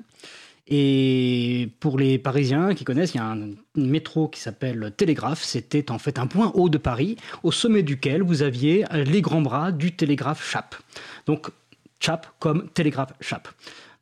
[0.69, 5.43] Et pour les Parisiens qui connaissent, il y a un métro qui s'appelle Télégraphe.
[5.43, 9.41] C'était en fait un point haut de Paris, au sommet duquel vous aviez les grands
[9.41, 10.75] bras du télégraphe Chap.
[11.25, 11.49] Donc
[11.99, 13.47] Chap comme télégraphe Chap.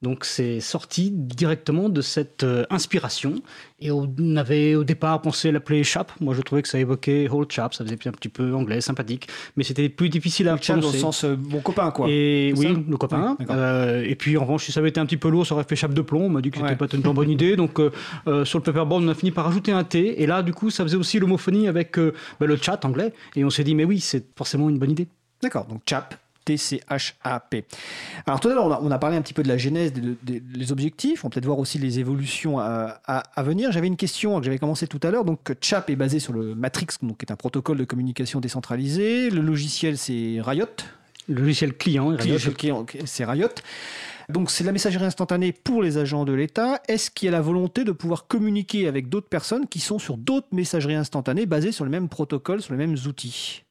[0.06, 3.42] Donc c'est sorti directement de cette euh, inspiration.
[3.80, 6.12] Et on avait au départ pensé l'appeler Chap.
[6.22, 9.28] Moi je trouvais que ça évoquait Old Chap, ça faisait un petit peu anglais, sympathique.
[9.58, 12.06] Mais c'était plus difficile à CHAP dans le sens euh, bon copain, quoi.
[12.08, 13.36] Et oui, le copain.
[13.40, 13.48] Oui.
[13.50, 15.64] Euh, et puis en revanche, si ça avait été un petit peu lourd, ça aurait
[15.64, 16.26] fait chape de plomb.
[16.26, 16.76] On m'a dit que c'était Ouais.
[16.76, 17.56] pas une bonne idée.
[17.56, 20.22] Donc euh, sur le paperboard, on a fini par rajouter un T.
[20.22, 23.12] Et là, du coup, ça faisait aussi l'homophonie avec bah, le chat anglais.
[23.36, 25.08] Et on s'est dit, mais oui, c'est forcément une bonne idée.
[25.42, 26.16] D'accord, donc CHAP,
[26.46, 27.66] T-C-H-A-P.
[28.28, 29.92] Alors tout à l'heure, on a, on a parlé un petit peu de la genèse,
[29.94, 31.26] des, des- des objectifs.
[31.26, 33.72] On va peut-être voir aussi les évolutions à, à- à venir.
[33.72, 35.26] J'avais une question que j'avais commencé tout à l'heure.
[35.26, 39.30] Donc CHAP est basé sur le Matrix, donc, qui est un protocole de communication décentralisé.
[39.30, 40.66] Le logiciel, c'est Riot.
[41.28, 43.48] Le logiciel client, c'est Riot.
[44.30, 46.82] Donc c'est de la messagerie instantanée pour les agents de l'État.
[46.88, 50.18] Est-ce qu'il y a la volonté de pouvoir communiquer avec d'autres personnes qui sont sur
[50.18, 53.65] d'autres messageries instantanées basées sur les mêmes protocoles, sur les mêmes outils?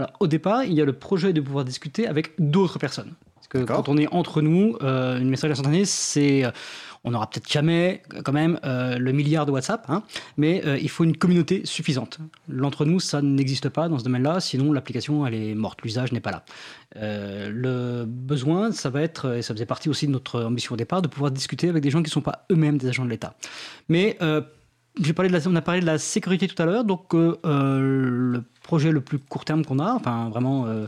[0.00, 3.12] Alors, au départ, il y a le projet de pouvoir discuter avec d'autres personnes.
[3.34, 6.44] Parce que quand on est entre nous, euh, une message instantanée, c'est.
[6.44, 6.50] euh,
[7.04, 10.02] on n'aura peut-être jamais, quand même, euh, le milliard de WhatsApp, hein,
[10.36, 12.18] mais euh, il faut une communauté suffisante.
[12.48, 16.20] L'entre nous, ça n'existe pas dans ce domaine-là, sinon l'application, elle est morte, l'usage n'est
[16.20, 16.44] pas là.
[16.96, 20.76] Euh, le besoin, ça va être, et ça faisait partie aussi de notre ambition au
[20.76, 23.10] départ, de pouvoir discuter avec des gens qui ne sont pas eux-mêmes des agents de
[23.10, 23.34] l'État.
[23.88, 24.18] Mais
[25.14, 28.44] parlé de la, on a parlé de la sécurité tout à l'heure, donc euh, le
[28.70, 30.86] projet le plus court terme qu'on a, enfin vraiment euh,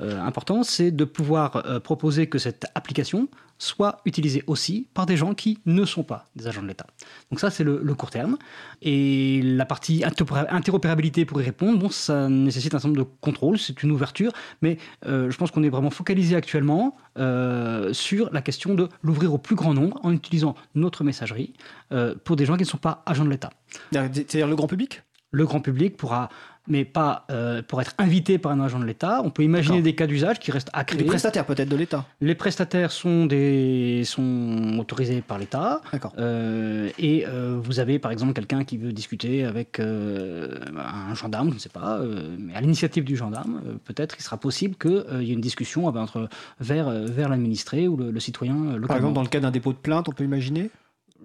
[0.00, 3.20] euh, important, c'est de pouvoir euh, proposer que cette application
[3.58, 6.88] soit utilisée aussi par des gens qui ne sont pas des agents de l'État.
[7.30, 8.36] Donc ça, c'est le, le court terme.
[8.82, 13.10] Et la partie interopéra- interopérabilité pour y répondre, bon, ça nécessite un certain nombre de
[13.20, 14.32] contrôles, c'est une ouverture,
[14.62, 14.72] mais
[15.06, 16.84] euh, je pense qu'on est vraiment focalisé actuellement
[17.16, 21.50] euh, sur la question de l'ouvrir au plus grand nombre en utilisant notre messagerie
[21.92, 23.52] euh, pour des gens qui ne sont pas agents de l'État.
[23.92, 25.02] C'est-à-dire le grand public?
[25.30, 26.28] Le grand public pourra,
[26.66, 29.20] mais pas euh, pour être invité par un agent de l'État.
[29.24, 31.00] On peut imaginer des cas d'usage qui restent à créer.
[31.00, 32.06] Les prestataires peut-être de l'État.
[32.20, 35.82] Les prestataires sont, des, sont autorisés par l'État.
[35.92, 36.12] D'accord.
[36.18, 41.50] Euh, et euh, vous avez par exemple quelqu'un qui veut discuter avec euh, un gendarme,
[41.50, 42.00] je ne sais pas,
[42.38, 46.28] mais à l'initiative du gendarme, peut-être il sera possible qu'il y ait une discussion entre,
[46.60, 48.86] vers, vers l'administré ou le, le citoyen localement.
[48.86, 50.70] Par exemple, dans le cas d'un dépôt de plainte, on peut imaginer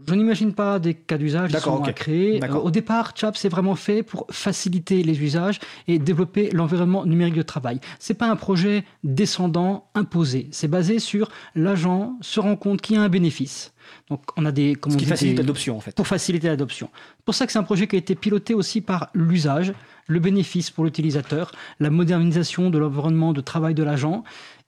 [0.07, 1.87] Je n'imagine pas des cas d'usage qui sont ok.
[1.87, 2.43] à créer.
[2.43, 7.35] Euh, au départ, CHAP, c'est vraiment fait pour faciliter les usages et développer l'environnement numérique
[7.35, 7.79] de travail.
[7.99, 10.47] C'est pas un projet descendant, imposé.
[10.51, 13.73] C'est basé sur l'agent se rend compte qu'il y a un bénéfice.
[14.09, 14.75] Donc, on a des...
[14.75, 15.95] Comme Ce qui dit, facilite l'adoption, en fait.
[15.95, 16.89] pour faciliter l'adoption.
[16.93, 19.73] C'est pour ça que c'est un projet qui a été piloté aussi par l'usage,
[20.07, 24.23] le bénéfice pour l'utilisateur, la modernisation de l'environnement de travail de l'agent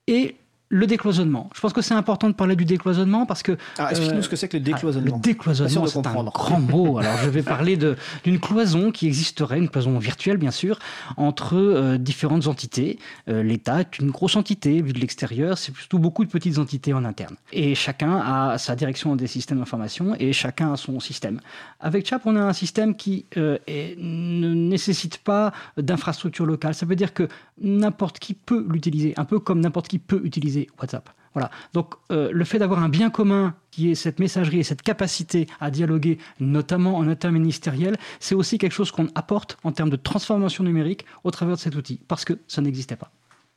[0.07, 0.35] et
[0.73, 1.49] le décloisonnement.
[1.53, 4.29] Je pense que c'est important de parler du décloisonnement parce que Ah, Explique-nous Euh, ce
[4.29, 5.15] que c'est que le ah, décloisonnement.
[5.17, 6.97] le décloisonnement, c'est un grand mot.
[6.99, 10.79] Alors, je vais parler d'une cloison qui existerait, une cloison virtuelle, bien sûr,
[11.17, 12.99] entre euh, différentes entités.
[13.27, 16.93] Euh, L'État est une grosse entité, vu de l'extérieur, c'est plutôt beaucoup de petites entités
[16.93, 17.35] en interne.
[17.51, 21.41] Et chacun a sa direction des systèmes d'information et chacun a son système.
[21.81, 26.73] Avec CHAP, on a un système qui euh, est- ne nécessite pas d'infrastructure locale.
[26.75, 27.27] Ça veut dire que
[27.61, 31.09] n'importe qui peut l'utiliser, un peu comme n'importe qui peut utiliser WhatsApp.
[31.33, 31.49] Voilà.
[31.73, 35.47] Donc, euh, le fait d'avoir un bien commun qui est cette messagerie et cette capacité
[35.59, 40.63] à dialoguer, notamment en interministériel, c'est aussi quelque chose qu'on apporte en termes de transformation
[40.63, 43.11] numérique au travers de cet outil, parce que ça n'existait pas.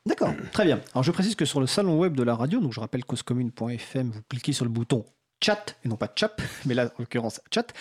[0.07, 0.79] D'accord, très bien.
[0.93, 4.11] Alors je précise que sur le salon web de la radio, donc je rappelle causecommune.fm,
[4.11, 5.03] vous cliquez sur le bouton
[5.41, 7.73] chat, et non pas chap, mais là en l'occurrence chat,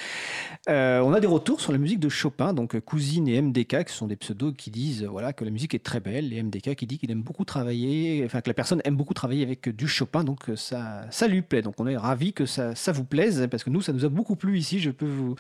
[0.71, 3.85] Euh, on a des retours sur la musique de Chopin, donc euh, Cousine et MDK,
[3.85, 6.43] qui sont des pseudos qui disent euh, voilà, que la musique est très belle, et
[6.43, 9.69] MDK qui dit qu'il aime beaucoup travailler, enfin que la personne aime beaucoup travailler avec
[9.69, 11.61] du Chopin, donc ça, ça lui plaît.
[11.61, 14.09] Donc on est ravis que ça, ça vous plaise, parce que nous, ça nous a
[14.09, 15.35] beaucoup plu ici, je peux vous,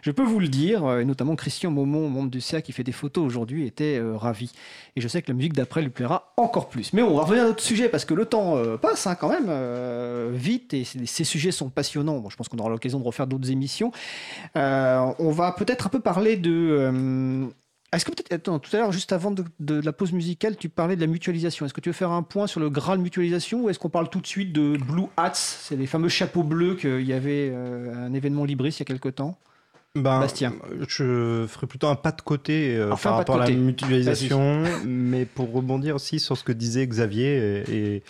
[0.00, 2.92] je peux vous le dire, et notamment Christian Maumont, membre du CA qui fait des
[2.92, 4.50] photos aujourd'hui, était ravi.
[4.96, 6.94] Et je sais que la musique d'après lui plaira encore plus.
[6.94, 9.50] Mais on va revenir à notre sujet parce que le temps passe hein, quand même
[10.32, 12.18] vite et ces sujets sont passionnants.
[12.18, 13.92] Bon, je pense qu'on aura l'occasion de refaire d'autres émissions.
[14.56, 16.50] Euh, on va peut-être un peu parler de.
[16.50, 17.46] euh,
[17.92, 20.94] est-ce que peut-être, attends, tout à l'heure, juste avant de, la pause musicale, tu parlais
[20.94, 21.66] de la mutualisation.
[21.66, 24.08] Est-ce que tu veux faire un point sur le Graal mutualisation ou est-ce qu'on parle
[24.08, 25.34] tout de suite de Blue Hats?
[25.34, 28.84] C'est les fameux chapeaux bleus qu'il y avait euh, un événement Libris il y a
[28.84, 29.38] quelque temps.
[29.96, 30.52] Ben, Bastien.
[30.88, 35.52] Je ferai plutôt un pas de côté euh, par rapport à la mutualisation, mais pour
[35.52, 38.02] rebondir aussi sur ce que disait Xavier et, et-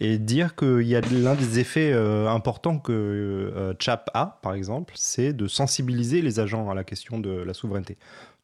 [0.00, 4.54] et dire qu'il y a l'un des effets euh, importants que euh, CHAP a, par
[4.54, 7.98] exemple, c'est de sensibiliser les agents à la question de la souveraineté.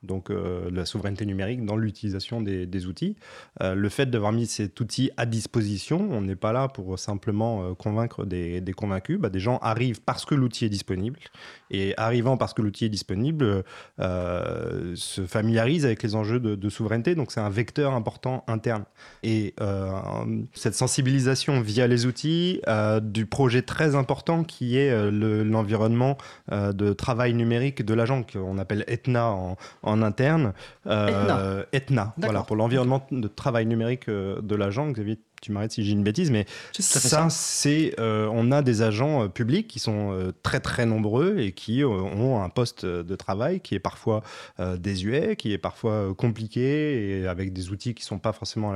[0.05, 3.17] Donc, euh, la souveraineté numérique dans l'utilisation des, outils.
[3.63, 7.65] Euh, le fait d'avoir mis cet outil à disposition, on n'est pas là pour simplement
[7.65, 9.19] euh, convaincre des, convaincus.
[9.19, 11.19] Bah, des gens arrivent parce que l'outil est disponible.
[11.71, 13.65] Et arrivant parce que l'outil est disponible,
[13.99, 17.15] se familiarisent avec les enjeux de, souveraineté.
[17.15, 18.85] Donc c'est un vecteur important interne.
[19.23, 19.55] Et
[20.53, 22.61] cette sensibilisation via les outils
[23.03, 26.17] du projet très important qui est le- l'environnement
[26.53, 29.35] de travail numérique de l'agent, qu'on appelle ETNA
[29.83, 30.53] en interne.
[30.86, 32.47] Euh, ETNA, voilà, D'accord.
[32.47, 34.90] pour l'environnement de travail numérique euh, de l'agent.
[34.90, 39.24] Xavier, tu m'arrêtes si j'ai une bêtise, mais ça, c'est, euh, on a des agents
[39.24, 43.61] euh, publics qui sont euh, très très nombreux et qui ont un poste de travail
[43.61, 44.22] qui est parfois
[44.78, 48.74] désuet, qui est parfois compliqué et avec des outils qui sont pas forcément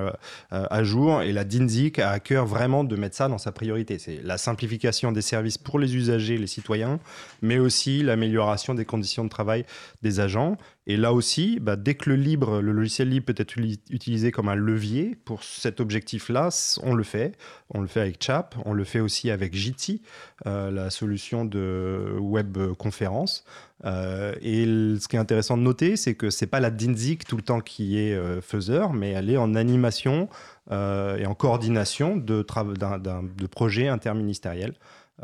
[0.50, 1.22] à jour.
[1.22, 3.98] Et la DINSIC a à cœur vraiment de mettre ça dans sa priorité.
[3.98, 6.98] C'est la simplification des services pour les usagers, les citoyens,
[7.42, 9.64] mais aussi l'amélioration des conditions de travail
[10.02, 10.56] des agents.
[10.88, 13.56] Et là aussi, bah, dès que le libre, le logiciel libre peut être
[13.90, 16.50] utilisé comme un levier pour cet objectif-là,
[16.82, 17.32] on le fait.
[17.70, 20.02] On le fait avec Chap, on le fait aussi avec Jitsi,
[20.46, 23.44] euh, la solution de web conférence.
[23.84, 24.64] Euh, et
[24.98, 27.60] ce qui est intéressant de noter, c'est que c'est pas la DINSIC tout le temps
[27.60, 30.28] qui est euh, faiseur, mais elle est en animation
[30.70, 34.74] et en coordination de, de projets interministériels.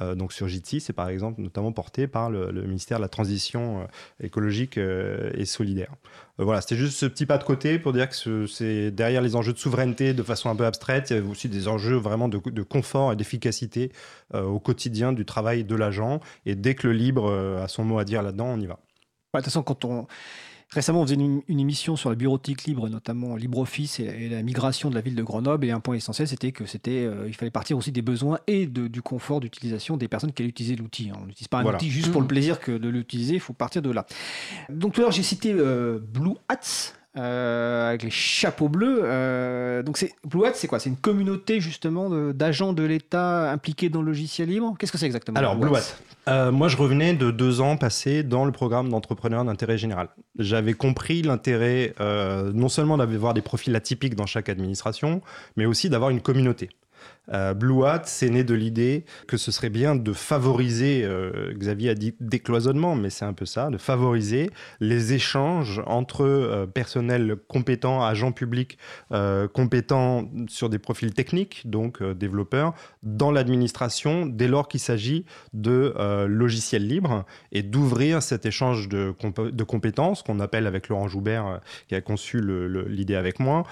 [0.00, 3.82] Euh, donc sur Jitsi, c'est par exemple notamment porté par le, ministère de la Transition
[3.82, 3.84] euh,
[4.20, 5.92] écologique euh, et solidaire.
[6.38, 9.36] Voilà, c'était juste ce petit pas de côté pour dire que ce- c'est derrière les
[9.36, 12.28] enjeux de souveraineté de façon un peu abstraite, il y a aussi des enjeux vraiment
[12.28, 13.92] de, de confort et d'efficacité
[14.32, 16.20] au quotidien du travail de l'agent.
[16.44, 17.32] Et dès que le libre
[17.62, 18.74] a son mot à dire là-dedans, on y va.
[19.34, 20.06] De toute façon, quand on.
[20.74, 24.42] Récemment, on faisait une, une émission sur la bureautique libre, notamment LibreOffice et, et la
[24.42, 25.64] migration de la ville de Grenoble.
[25.66, 28.66] Et un point essentiel, c'était que c'était, euh, il fallait partir aussi des besoins et
[28.66, 31.10] de- du confort d'utilisation des personnes qui allaient utiliser l'outil.
[31.10, 31.18] hein.
[31.22, 31.78] On n'utilise pas un Voilà.
[31.78, 32.28] outil juste pour le Mhm.
[32.28, 33.34] plaisir que de l'utiliser.
[33.34, 34.04] Il faut partir de là.
[34.68, 36.92] Donc tout à l'heure, j'ai cité euh, Blue Hats.
[37.16, 39.00] Euh, avec les chapeaux bleus.
[39.04, 40.78] euh, donc c'est Blue Hat, c'est quoi?
[40.78, 44.74] C'est une communauté justement d'agents de l'État impliqués dans le logiciel libre?
[44.78, 45.82] Qu'est-ce que c'est exactement Alors, Blue Hat.
[46.26, 50.08] Euh, moi, je revenais de deux ans passés dans le programme d'entrepreneur d'intérêt général.
[50.38, 55.22] J'avais compris l'intérêt non seulement d'avoir des profils atypiques dans chaque administration,
[55.56, 56.70] mais aussi d'avoir une communauté.
[57.32, 61.90] Euh, Blue Hat, c'est né de l'idée que ce serait bien de favoriser, euh, Xavier
[61.90, 64.50] a dit décloisonnement, mais c'est un peu ça, de favoriser
[64.80, 68.78] les échanges entre euh, personnels compétents, agents publics
[69.12, 75.24] euh, compétents sur des profils techniques, donc euh, développeurs, dans l'administration, dès lors qu'il s'agit
[75.52, 75.94] de
[76.26, 79.14] logiciels libres, et d'ouvrir cet échange de,
[79.50, 82.40] de compétences qu'on appelle avec Laurent Joubert, qui a conçu
[82.88, 83.64] l'idée avec moi,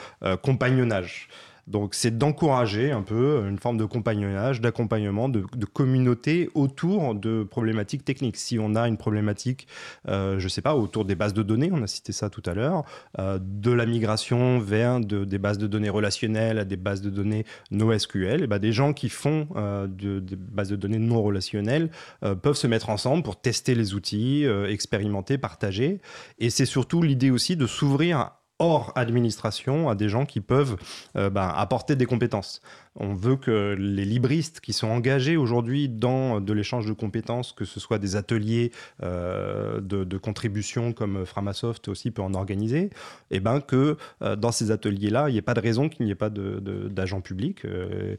[0.43, 1.29] compagnonnage.
[1.67, 8.05] Donc c'est d'encourager un peu une forme de compagnonnage, d'accompagnement, de, communauté autour de problématiques
[8.05, 8.37] techniques.
[8.37, 9.69] Si on a une problématique,
[10.09, 12.43] euh, je ne sais pas, autour des bases de données, on a cité ça tout
[12.47, 12.85] à l'heure,
[13.19, 17.11] euh, de la migration vers de- des bases de données relationnelles à des bases de
[17.11, 21.23] données NoSQL, et ben des gens qui font euh, de- des bases de données non
[21.23, 21.91] relationnelles
[22.25, 26.01] euh, peuvent se mettre ensemble pour tester les outils, euh, expérimenter, partager.
[26.39, 30.77] Et c'est surtout l'idée aussi de s'ouvrir hors administration à des gens qui peuvent
[31.17, 32.61] euh, ben, apporter des compétences.
[32.97, 37.65] On veut que les libristes qui sont engagés aujourd'hui dans de l'échange de compétences, que
[37.65, 38.71] ce soit des ateliers
[39.03, 42.91] euh, de, contribution comme Framasoft aussi peut en organiser,
[43.31, 46.13] et ben que euh, dans ces ateliers-là, il n'y ait pas de raison qu'il n'y
[46.13, 47.65] ait pas d'agents publics.
[47.65, 48.17] euh,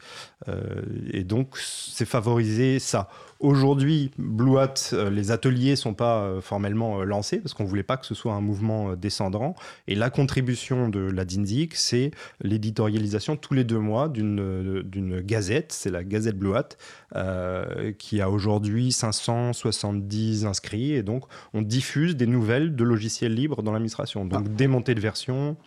[0.48, 3.10] euh, et donc, c'est favoriser ça.
[3.44, 7.64] Aujourd'hui, Blue Hat, euh, les ateliers ne sont pas euh, formellement euh, lancés parce qu'on
[7.64, 9.54] ne voulait pas que ce soit un mouvement euh, descendant.
[9.90, 12.12] Et la contribution de la DINSIC, c'est
[12.42, 16.70] l'éditorialisation tous les deux mois d'une euh, d'une gazette, c'est la Gazette Blue Hat,
[17.16, 20.94] euh, qui a aujourd'hui 570 inscrits.
[20.94, 24.26] Et donc, on diffuse des nouvelles de logiciels libres dans l'administration.
[24.26, 25.58] Donc, des montées de version.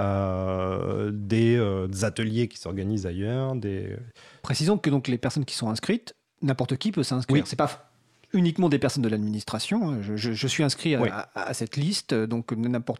[0.00, 3.96] euh, des, euh, des ateliers qui s'organisent ailleurs, des,
[4.42, 7.42] Précisons que donc les personnes qui sont inscrites, n'importe qui peut s'inscrire.
[7.42, 7.46] Oui.
[7.46, 7.90] C'est pas
[8.32, 9.90] uniquement des personnes de l'administration.
[9.90, 9.98] hein.
[10.02, 11.08] Je, je- je suis inscrit à, Oui.
[11.12, 12.50] à- à cette liste, donc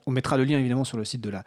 [0.07, 1.43] on mettra le lien évidemment sur le site de la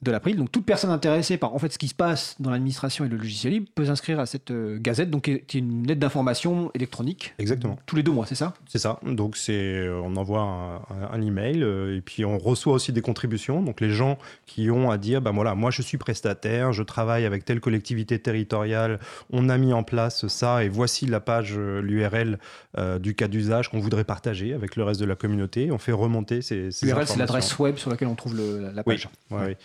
[0.00, 0.36] de l'April.
[0.36, 3.16] Donc toute personne intéressée par en fait ce qui se passe dans l'administration et le
[3.16, 7.34] logiciel libre peut s'inscrire à cette euh, gazette, donc qui est une lettre d'information électronique.
[7.38, 7.78] Exactement.
[7.86, 8.54] Tous les deux mois, c'est ça?
[8.68, 9.00] C'est ça.
[9.04, 12.92] Donc c'est, euh, on envoie un, un- un email euh, et puis on reçoit aussi
[12.92, 13.60] des contributions.
[13.60, 17.24] Donc les gens qui ont à dire, ben voilà, moi je suis prestataire, je travaille
[17.26, 22.38] avec telle collectivité territoriale, on a mis en place ça et voici la page, l'URL
[22.76, 25.72] euh, du cas d'usage qu'on voudrait partager avec le reste de la communauté.
[25.72, 28.82] On fait remonter ces, ces L'URL, c'est l'adresse web sur laquelle on trouve le- la,
[28.86, 29.08] Oui, page.
[29.32, 29.56] ouais, oui.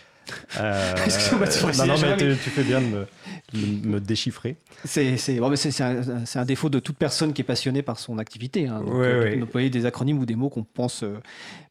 [0.60, 3.06] Euh, Excuse-moi, tu non, non, mais tu, tu fais bien de
[3.86, 4.56] me, déchiffrer.
[4.84, 8.66] C'est bon, un, défaut de toute personne qui est passionnée par son activité.
[8.66, 9.36] Hein, donc, Ouais, euh, ouais.
[9.36, 11.20] d'employer des acronymes ou des mots qu'on pense euh,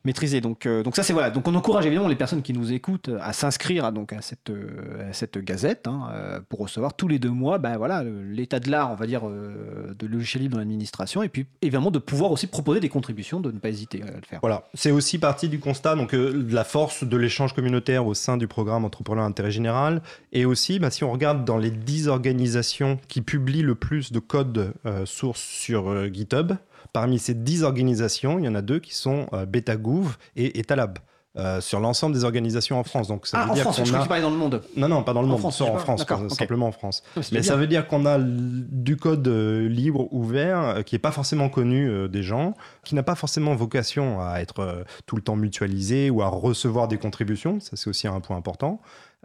[0.04, 0.41] maîtriser.
[0.41, 1.30] Donc, euh, donc ça, c'est voilà.
[1.30, 4.51] Donc, on encourage évidemment les personnes qui nous écoutent à s'inscrire à, donc à cette,
[4.51, 8.91] à cette gazette hein, pour recevoir tous les deux mois, ben voilà, l'état de l'art,
[8.91, 12.47] on va dire, euh, de logiciel libre dans l'administration, et puis évidemment de pouvoir aussi
[12.47, 14.39] proposer des contributions, de ne pas hésiter à le faire.
[14.41, 18.14] Voilà, c'est aussi partie du constat donc euh, de la force de l'échange communautaire au
[18.14, 22.08] sein du programme Entrepreneur Intérêt Général et aussi bah, si on regarde dans les 10
[22.08, 26.54] organisations qui publient le plus de codes euh, sources sur euh, GitHub,
[26.91, 31.00] parmi ces 10 organisations, il y en a deux qui sont euh, BetaGouv et Etalab.
[31.36, 33.07] Euh, sur l'ensemble des organisations en France.
[33.07, 34.15] Donc ça Ah, veut en dire France, je crois que a...
[34.17, 34.61] tu dans le monde.
[34.77, 35.77] Non, non, pas dans le En monde, France, en.
[35.77, 37.03] France, simplement en France.
[37.15, 37.49] C'est Mais bien.
[37.49, 41.49] ça veut dire qu'on a du code euh, libre, ouvert, euh, qui n'est pas forcément
[41.49, 42.53] connu des gens,
[42.84, 46.97] qui n'a pas forcément vocation à être tout le temps mutualisé ou à recevoir des
[46.97, 47.59] contributions.
[47.59, 48.79] Ça, c'est aussi un point important.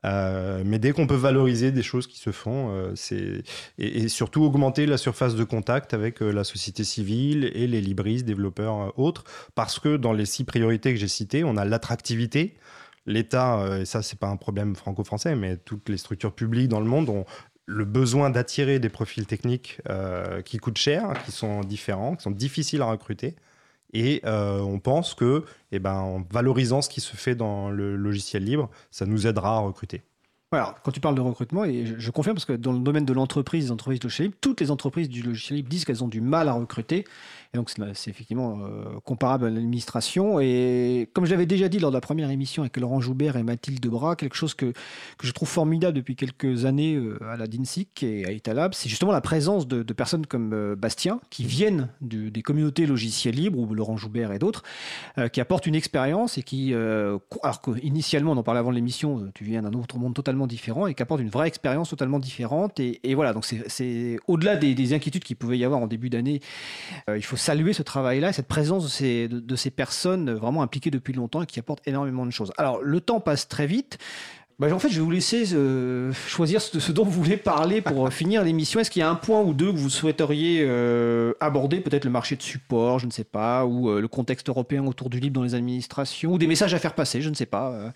[0.05, 2.95] Euh, mais dès qu'on peut valoriser des choses qui se font, euh,
[3.79, 8.25] et, surtout augmenter la surface de contact avec euh, la société civile et les libristes,
[8.25, 9.25] développeurs autres,
[9.55, 12.57] parce que dans les six priorités que j'ai citées, on a l'attractivité.
[13.07, 16.85] L'État, et ça c'est pas un problème franco-français, mais toutes les structures publiques dans le
[16.87, 17.25] monde ont
[17.65, 19.81] le besoin d'attirer des profils techniques
[20.45, 23.35] qui coûtent cher, qui sont différents, qui sont difficiles à recruter.
[23.93, 27.97] Et euh, on pense que, eh ben, en valorisant ce qui se fait dans le
[27.97, 30.03] logiciel libre, ça nous aidera à recruter.
[30.51, 33.13] Voilà, quand tu parles de recrutement, et je, confirme parce que dans le domaine de
[33.13, 36.09] l'entreprise, des entreprises de logiciel libre, toutes les entreprises du logiciel libre disent qu'elles ont
[36.09, 37.05] du mal à recruter.
[37.53, 40.41] Et donc, c'est effectivement euh, comparable à l'administration.
[40.41, 43.43] Et comme je l'avais déjà dit lors de la première émission avec Laurent Joubert et
[43.43, 44.73] Mathilde Debras, quelque chose que,
[45.23, 49.13] je trouve formidable depuis quelques années euh, à la DINSIC et à Etalab, c'est justement
[49.13, 53.99] la présence de, personnes comme euh, Bastien, qui viennent des communautés logiciels libres, ou Laurent
[53.99, 54.63] Joubert et d'autres,
[55.33, 59.63] qui apportent une expérience et qui, alors qu'initialement, on en parlait avant l'émission, tu viens
[59.63, 62.79] d'un autre monde totalement différent et qui apportent une vraie expérience totalement différente.
[62.81, 66.41] Et, voilà, donc c'est- au-delà des, des inquiétudes qu'il pouvait y avoir en début d'année,
[67.09, 70.91] euh, il faut saluer ce travail-là, cette présence de ces, de, ces personnes vraiment impliquées
[70.91, 72.53] depuis longtemps et qui apportent énormément de choses.
[72.59, 73.99] Alors, le temps passe très vite.
[74.59, 78.07] Bah, en fait, je vais vous laisser euh, choisir ce, dont vous voulez parler pour
[78.07, 78.81] euh, finir l'émission.
[78.81, 80.69] Est-ce qu'il y a un point ou deux que vous souhaiteriez
[81.41, 81.81] aborder?
[81.81, 85.21] Peut-être le marché de support, je ne sais pas, ou le contexte européen autour du
[85.21, 87.93] libre dans les administrations, ou des messages à faire passer, je ne sais pas.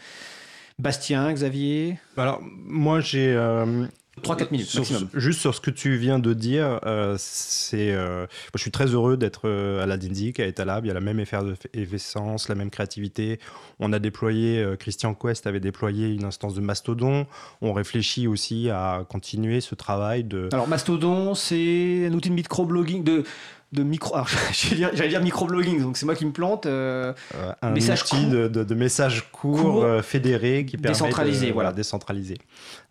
[0.78, 3.86] Bastien, Xavier Alors, moi, j'ai euh,
[4.22, 5.08] 3-4 minutes Sur- maximum.
[5.14, 9.16] juste sur ce que tu viens de dire, euh, c'est, euh, je suis très heureux
[9.16, 10.84] d'être euh, à la Dinzik, à Etalab.
[10.84, 13.38] Il y a la même effervescence, la même créativité.
[13.80, 17.26] On a déployé, Christian Quest avait déployé une instance de Mastodon.
[17.60, 20.48] On réfléchit aussi à continuer ce travail de.
[20.52, 23.24] Alors Mastodon, c'est un outil de microblogging, de,
[23.72, 24.14] de micro.
[24.14, 26.66] Alors, j'allais dire, microblogging, donc c'est moi qui me plante.
[26.66, 29.84] euh, euh, un Message outil de, de- de messages courts, Court.
[29.84, 31.72] euh, fédérés qui permet Décentralisé, de, voilà.
[31.72, 32.38] décentralisé.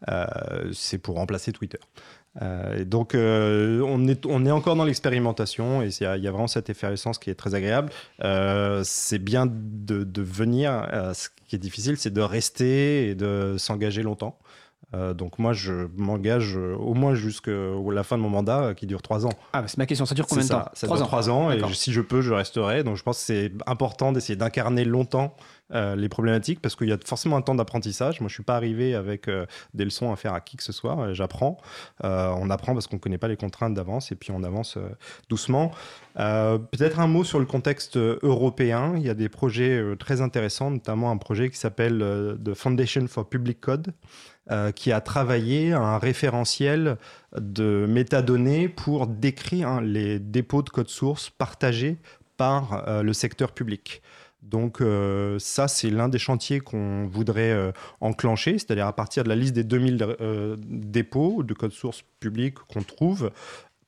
[0.10, 0.26] Euh,
[0.74, 1.80] c'est pour remplacer Twitter.
[2.42, 6.32] Euh, et donc euh, on, est, on est encore dans l'expérimentation et il y a
[6.32, 7.90] vraiment cette effervescence qui est très agréable.
[8.84, 10.88] C'est bien de, de venir.
[11.14, 14.40] ce qui est difficile, c'est de rester et de s'engager longtemps.
[14.94, 18.74] Euh, donc moi, je m'engage euh, au moins jusqu'à la fin de mon mandat, euh,
[18.74, 19.32] qui dure trois ans.
[19.54, 21.08] Ah, bah, c'est ma question, ça dure combien de temps ça, ça Trois dure ans.
[21.08, 22.84] trois ans, et si je peux, je resterai.
[22.84, 25.36] Donc je pense que c'est important d'essayer d'incarner longtemps
[25.74, 28.20] euh, les problématiques parce qu'il y a forcément un temps d'apprentissage.
[28.20, 30.74] Moi, je suis pas arrivé avec euh, des leçons à faire à qui que ce
[30.74, 31.14] soit.
[31.14, 31.58] J'apprends.
[32.04, 34.78] Euh, on apprend parce qu'on connaît pas les contraintes d'avance et puis on avance
[35.30, 35.72] doucement.
[36.16, 38.94] Peut-être un mot sur le contexte européen.
[38.98, 43.30] Il y a des projets très intéressants, notamment un projet qui s'appelle The Foundation for
[43.30, 43.94] Public Code,
[44.50, 46.98] euh, qui a travaillé un référentiel
[47.38, 51.98] de métadonnées pour décrire hein, les dépôts de code source partagés
[52.38, 54.02] par euh, le secteur public.
[54.42, 59.36] Donc euh, ça, c'est l'un des chantiers qu'on voudrait enclencher, c'est-à-dire à partir de la
[59.36, 63.30] liste des 2000 euh, dépôts de code source public qu'on trouve,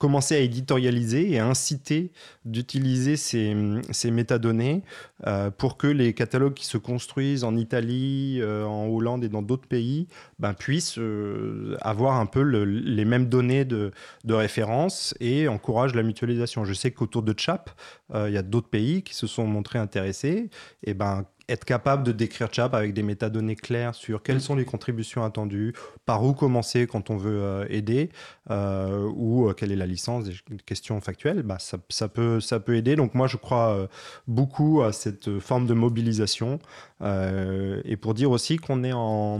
[0.04, 2.12] commencer à éditorialiser et à inciter
[2.44, 3.56] d'utiliser ces,
[3.92, 4.84] ces métadonnées
[5.28, 9.42] euh, pour que les catalogues qui se construisent en Italie, euh, en Hollande et dans
[9.42, 13.94] d'autres pays ben, puissent euh, avoir un peu le- les mêmes données de,
[14.28, 16.66] référence et encouragent la mutualisation.
[16.66, 17.70] Je sais qu'autour de CHAP,
[18.14, 20.50] il y a d'autres pays qui se sont montrés intéressés.
[20.84, 24.66] Et ben, être capable de décrire CHAP avec des métadonnées claires sur quelles sont les
[24.66, 25.74] contributions attendues,
[26.06, 28.10] par où commencer quand on veut euh, aider,
[28.50, 30.36] euh, ou euh, quelle est la licence, des
[30.66, 32.96] questions factuelles, bah, ça, ça peut, ça peut aider.
[32.96, 33.88] Donc moi, je crois
[34.28, 36.60] beaucoup à cette forme de mobilisation.
[37.02, 39.40] Euh, et pour dire aussi qu'on est en,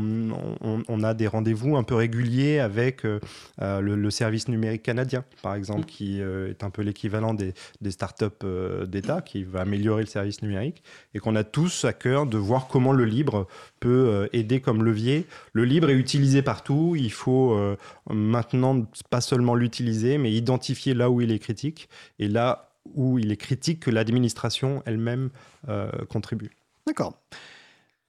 [0.62, 3.20] on, on a des rendez-vous un peu réguliers avec euh,
[3.60, 7.92] le, le service numérique canadien, par exemple, qui euh, est un peu l'équivalent des, des
[7.92, 8.46] startups
[8.88, 10.84] d'État, qui va améliorer le service numérique,
[11.14, 13.48] et qu'on a tous à cœur de voir comment le libre
[13.80, 15.26] peut euh, aider comme levier.
[15.54, 17.78] Le libre est utilisé partout, il faut euh,
[18.10, 21.90] maintenant pas seulement l'utiliser, mais identifier là où il est critique,
[22.20, 25.30] et là où il est critique que l'administration elle-même
[25.70, 26.52] euh, contribue.
[26.86, 27.14] D'accord.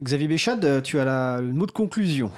[0.03, 2.31] Xavier Béchade, tu as la, le mot de conclusion.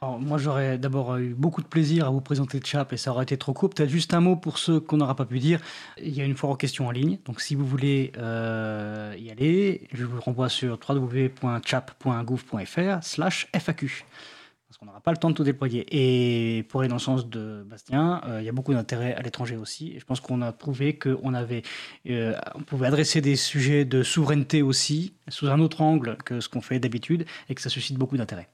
[0.00, 3.24] Alors, moi, j'aurais d'abord eu beaucoup de plaisir à vous présenter Chap et ça aurait
[3.24, 3.70] été trop court.
[3.70, 5.60] Peut-être juste un mot pour ceux qu'on n'aura pas pu dire.
[6.00, 7.18] Il y a une foire aux questions en ligne.
[7.24, 14.04] Donc, si vous voulez euh, y aller, je vous renvoie sur www.chap.gouv.fr slash FAQ.
[14.68, 15.84] Parce qu'on n'aura pas le temps de tout déployer.
[15.90, 19.22] Et pour aller dans le sens de Bastien, euh, il y a beaucoup d'intérêt à
[19.22, 19.94] l'étranger aussi.
[19.96, 21.62] Et je pense qu'on a prouvé qu'on avait,
[22.08, 26.48] euh, on pouvait adresser des sujets de souveraineté aussi, sous un autre angle que ce
[26.48, 28.48] qu'on fait d'habitude, et que ça suscite beaucoup d'intérêt.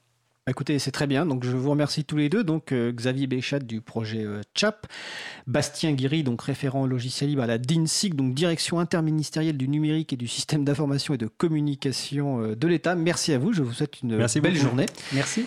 [0.46, 1.24] Écoutez, c'est très bien.
[1.24, 2.44] Donc, je vous remercie tous les deux.
[2.44, 4.86] Donc, euh, Xavier Béchat du projet euh, CHAP,
[5.46, 10.16] Bastien Guiry, donc référent logiciel libre à la DINSIC, donc direction interministérielle du numérique et
[10.16, 12.94] du système d'information et de communication euh, de l'État.
[12.94, 13.54] Merci à vous.
[13.54, 14.66] Je vous souhaite une Merci belle beaucoup.
[14.66, 14.86] journée.
[15.14, 15.46] Merci.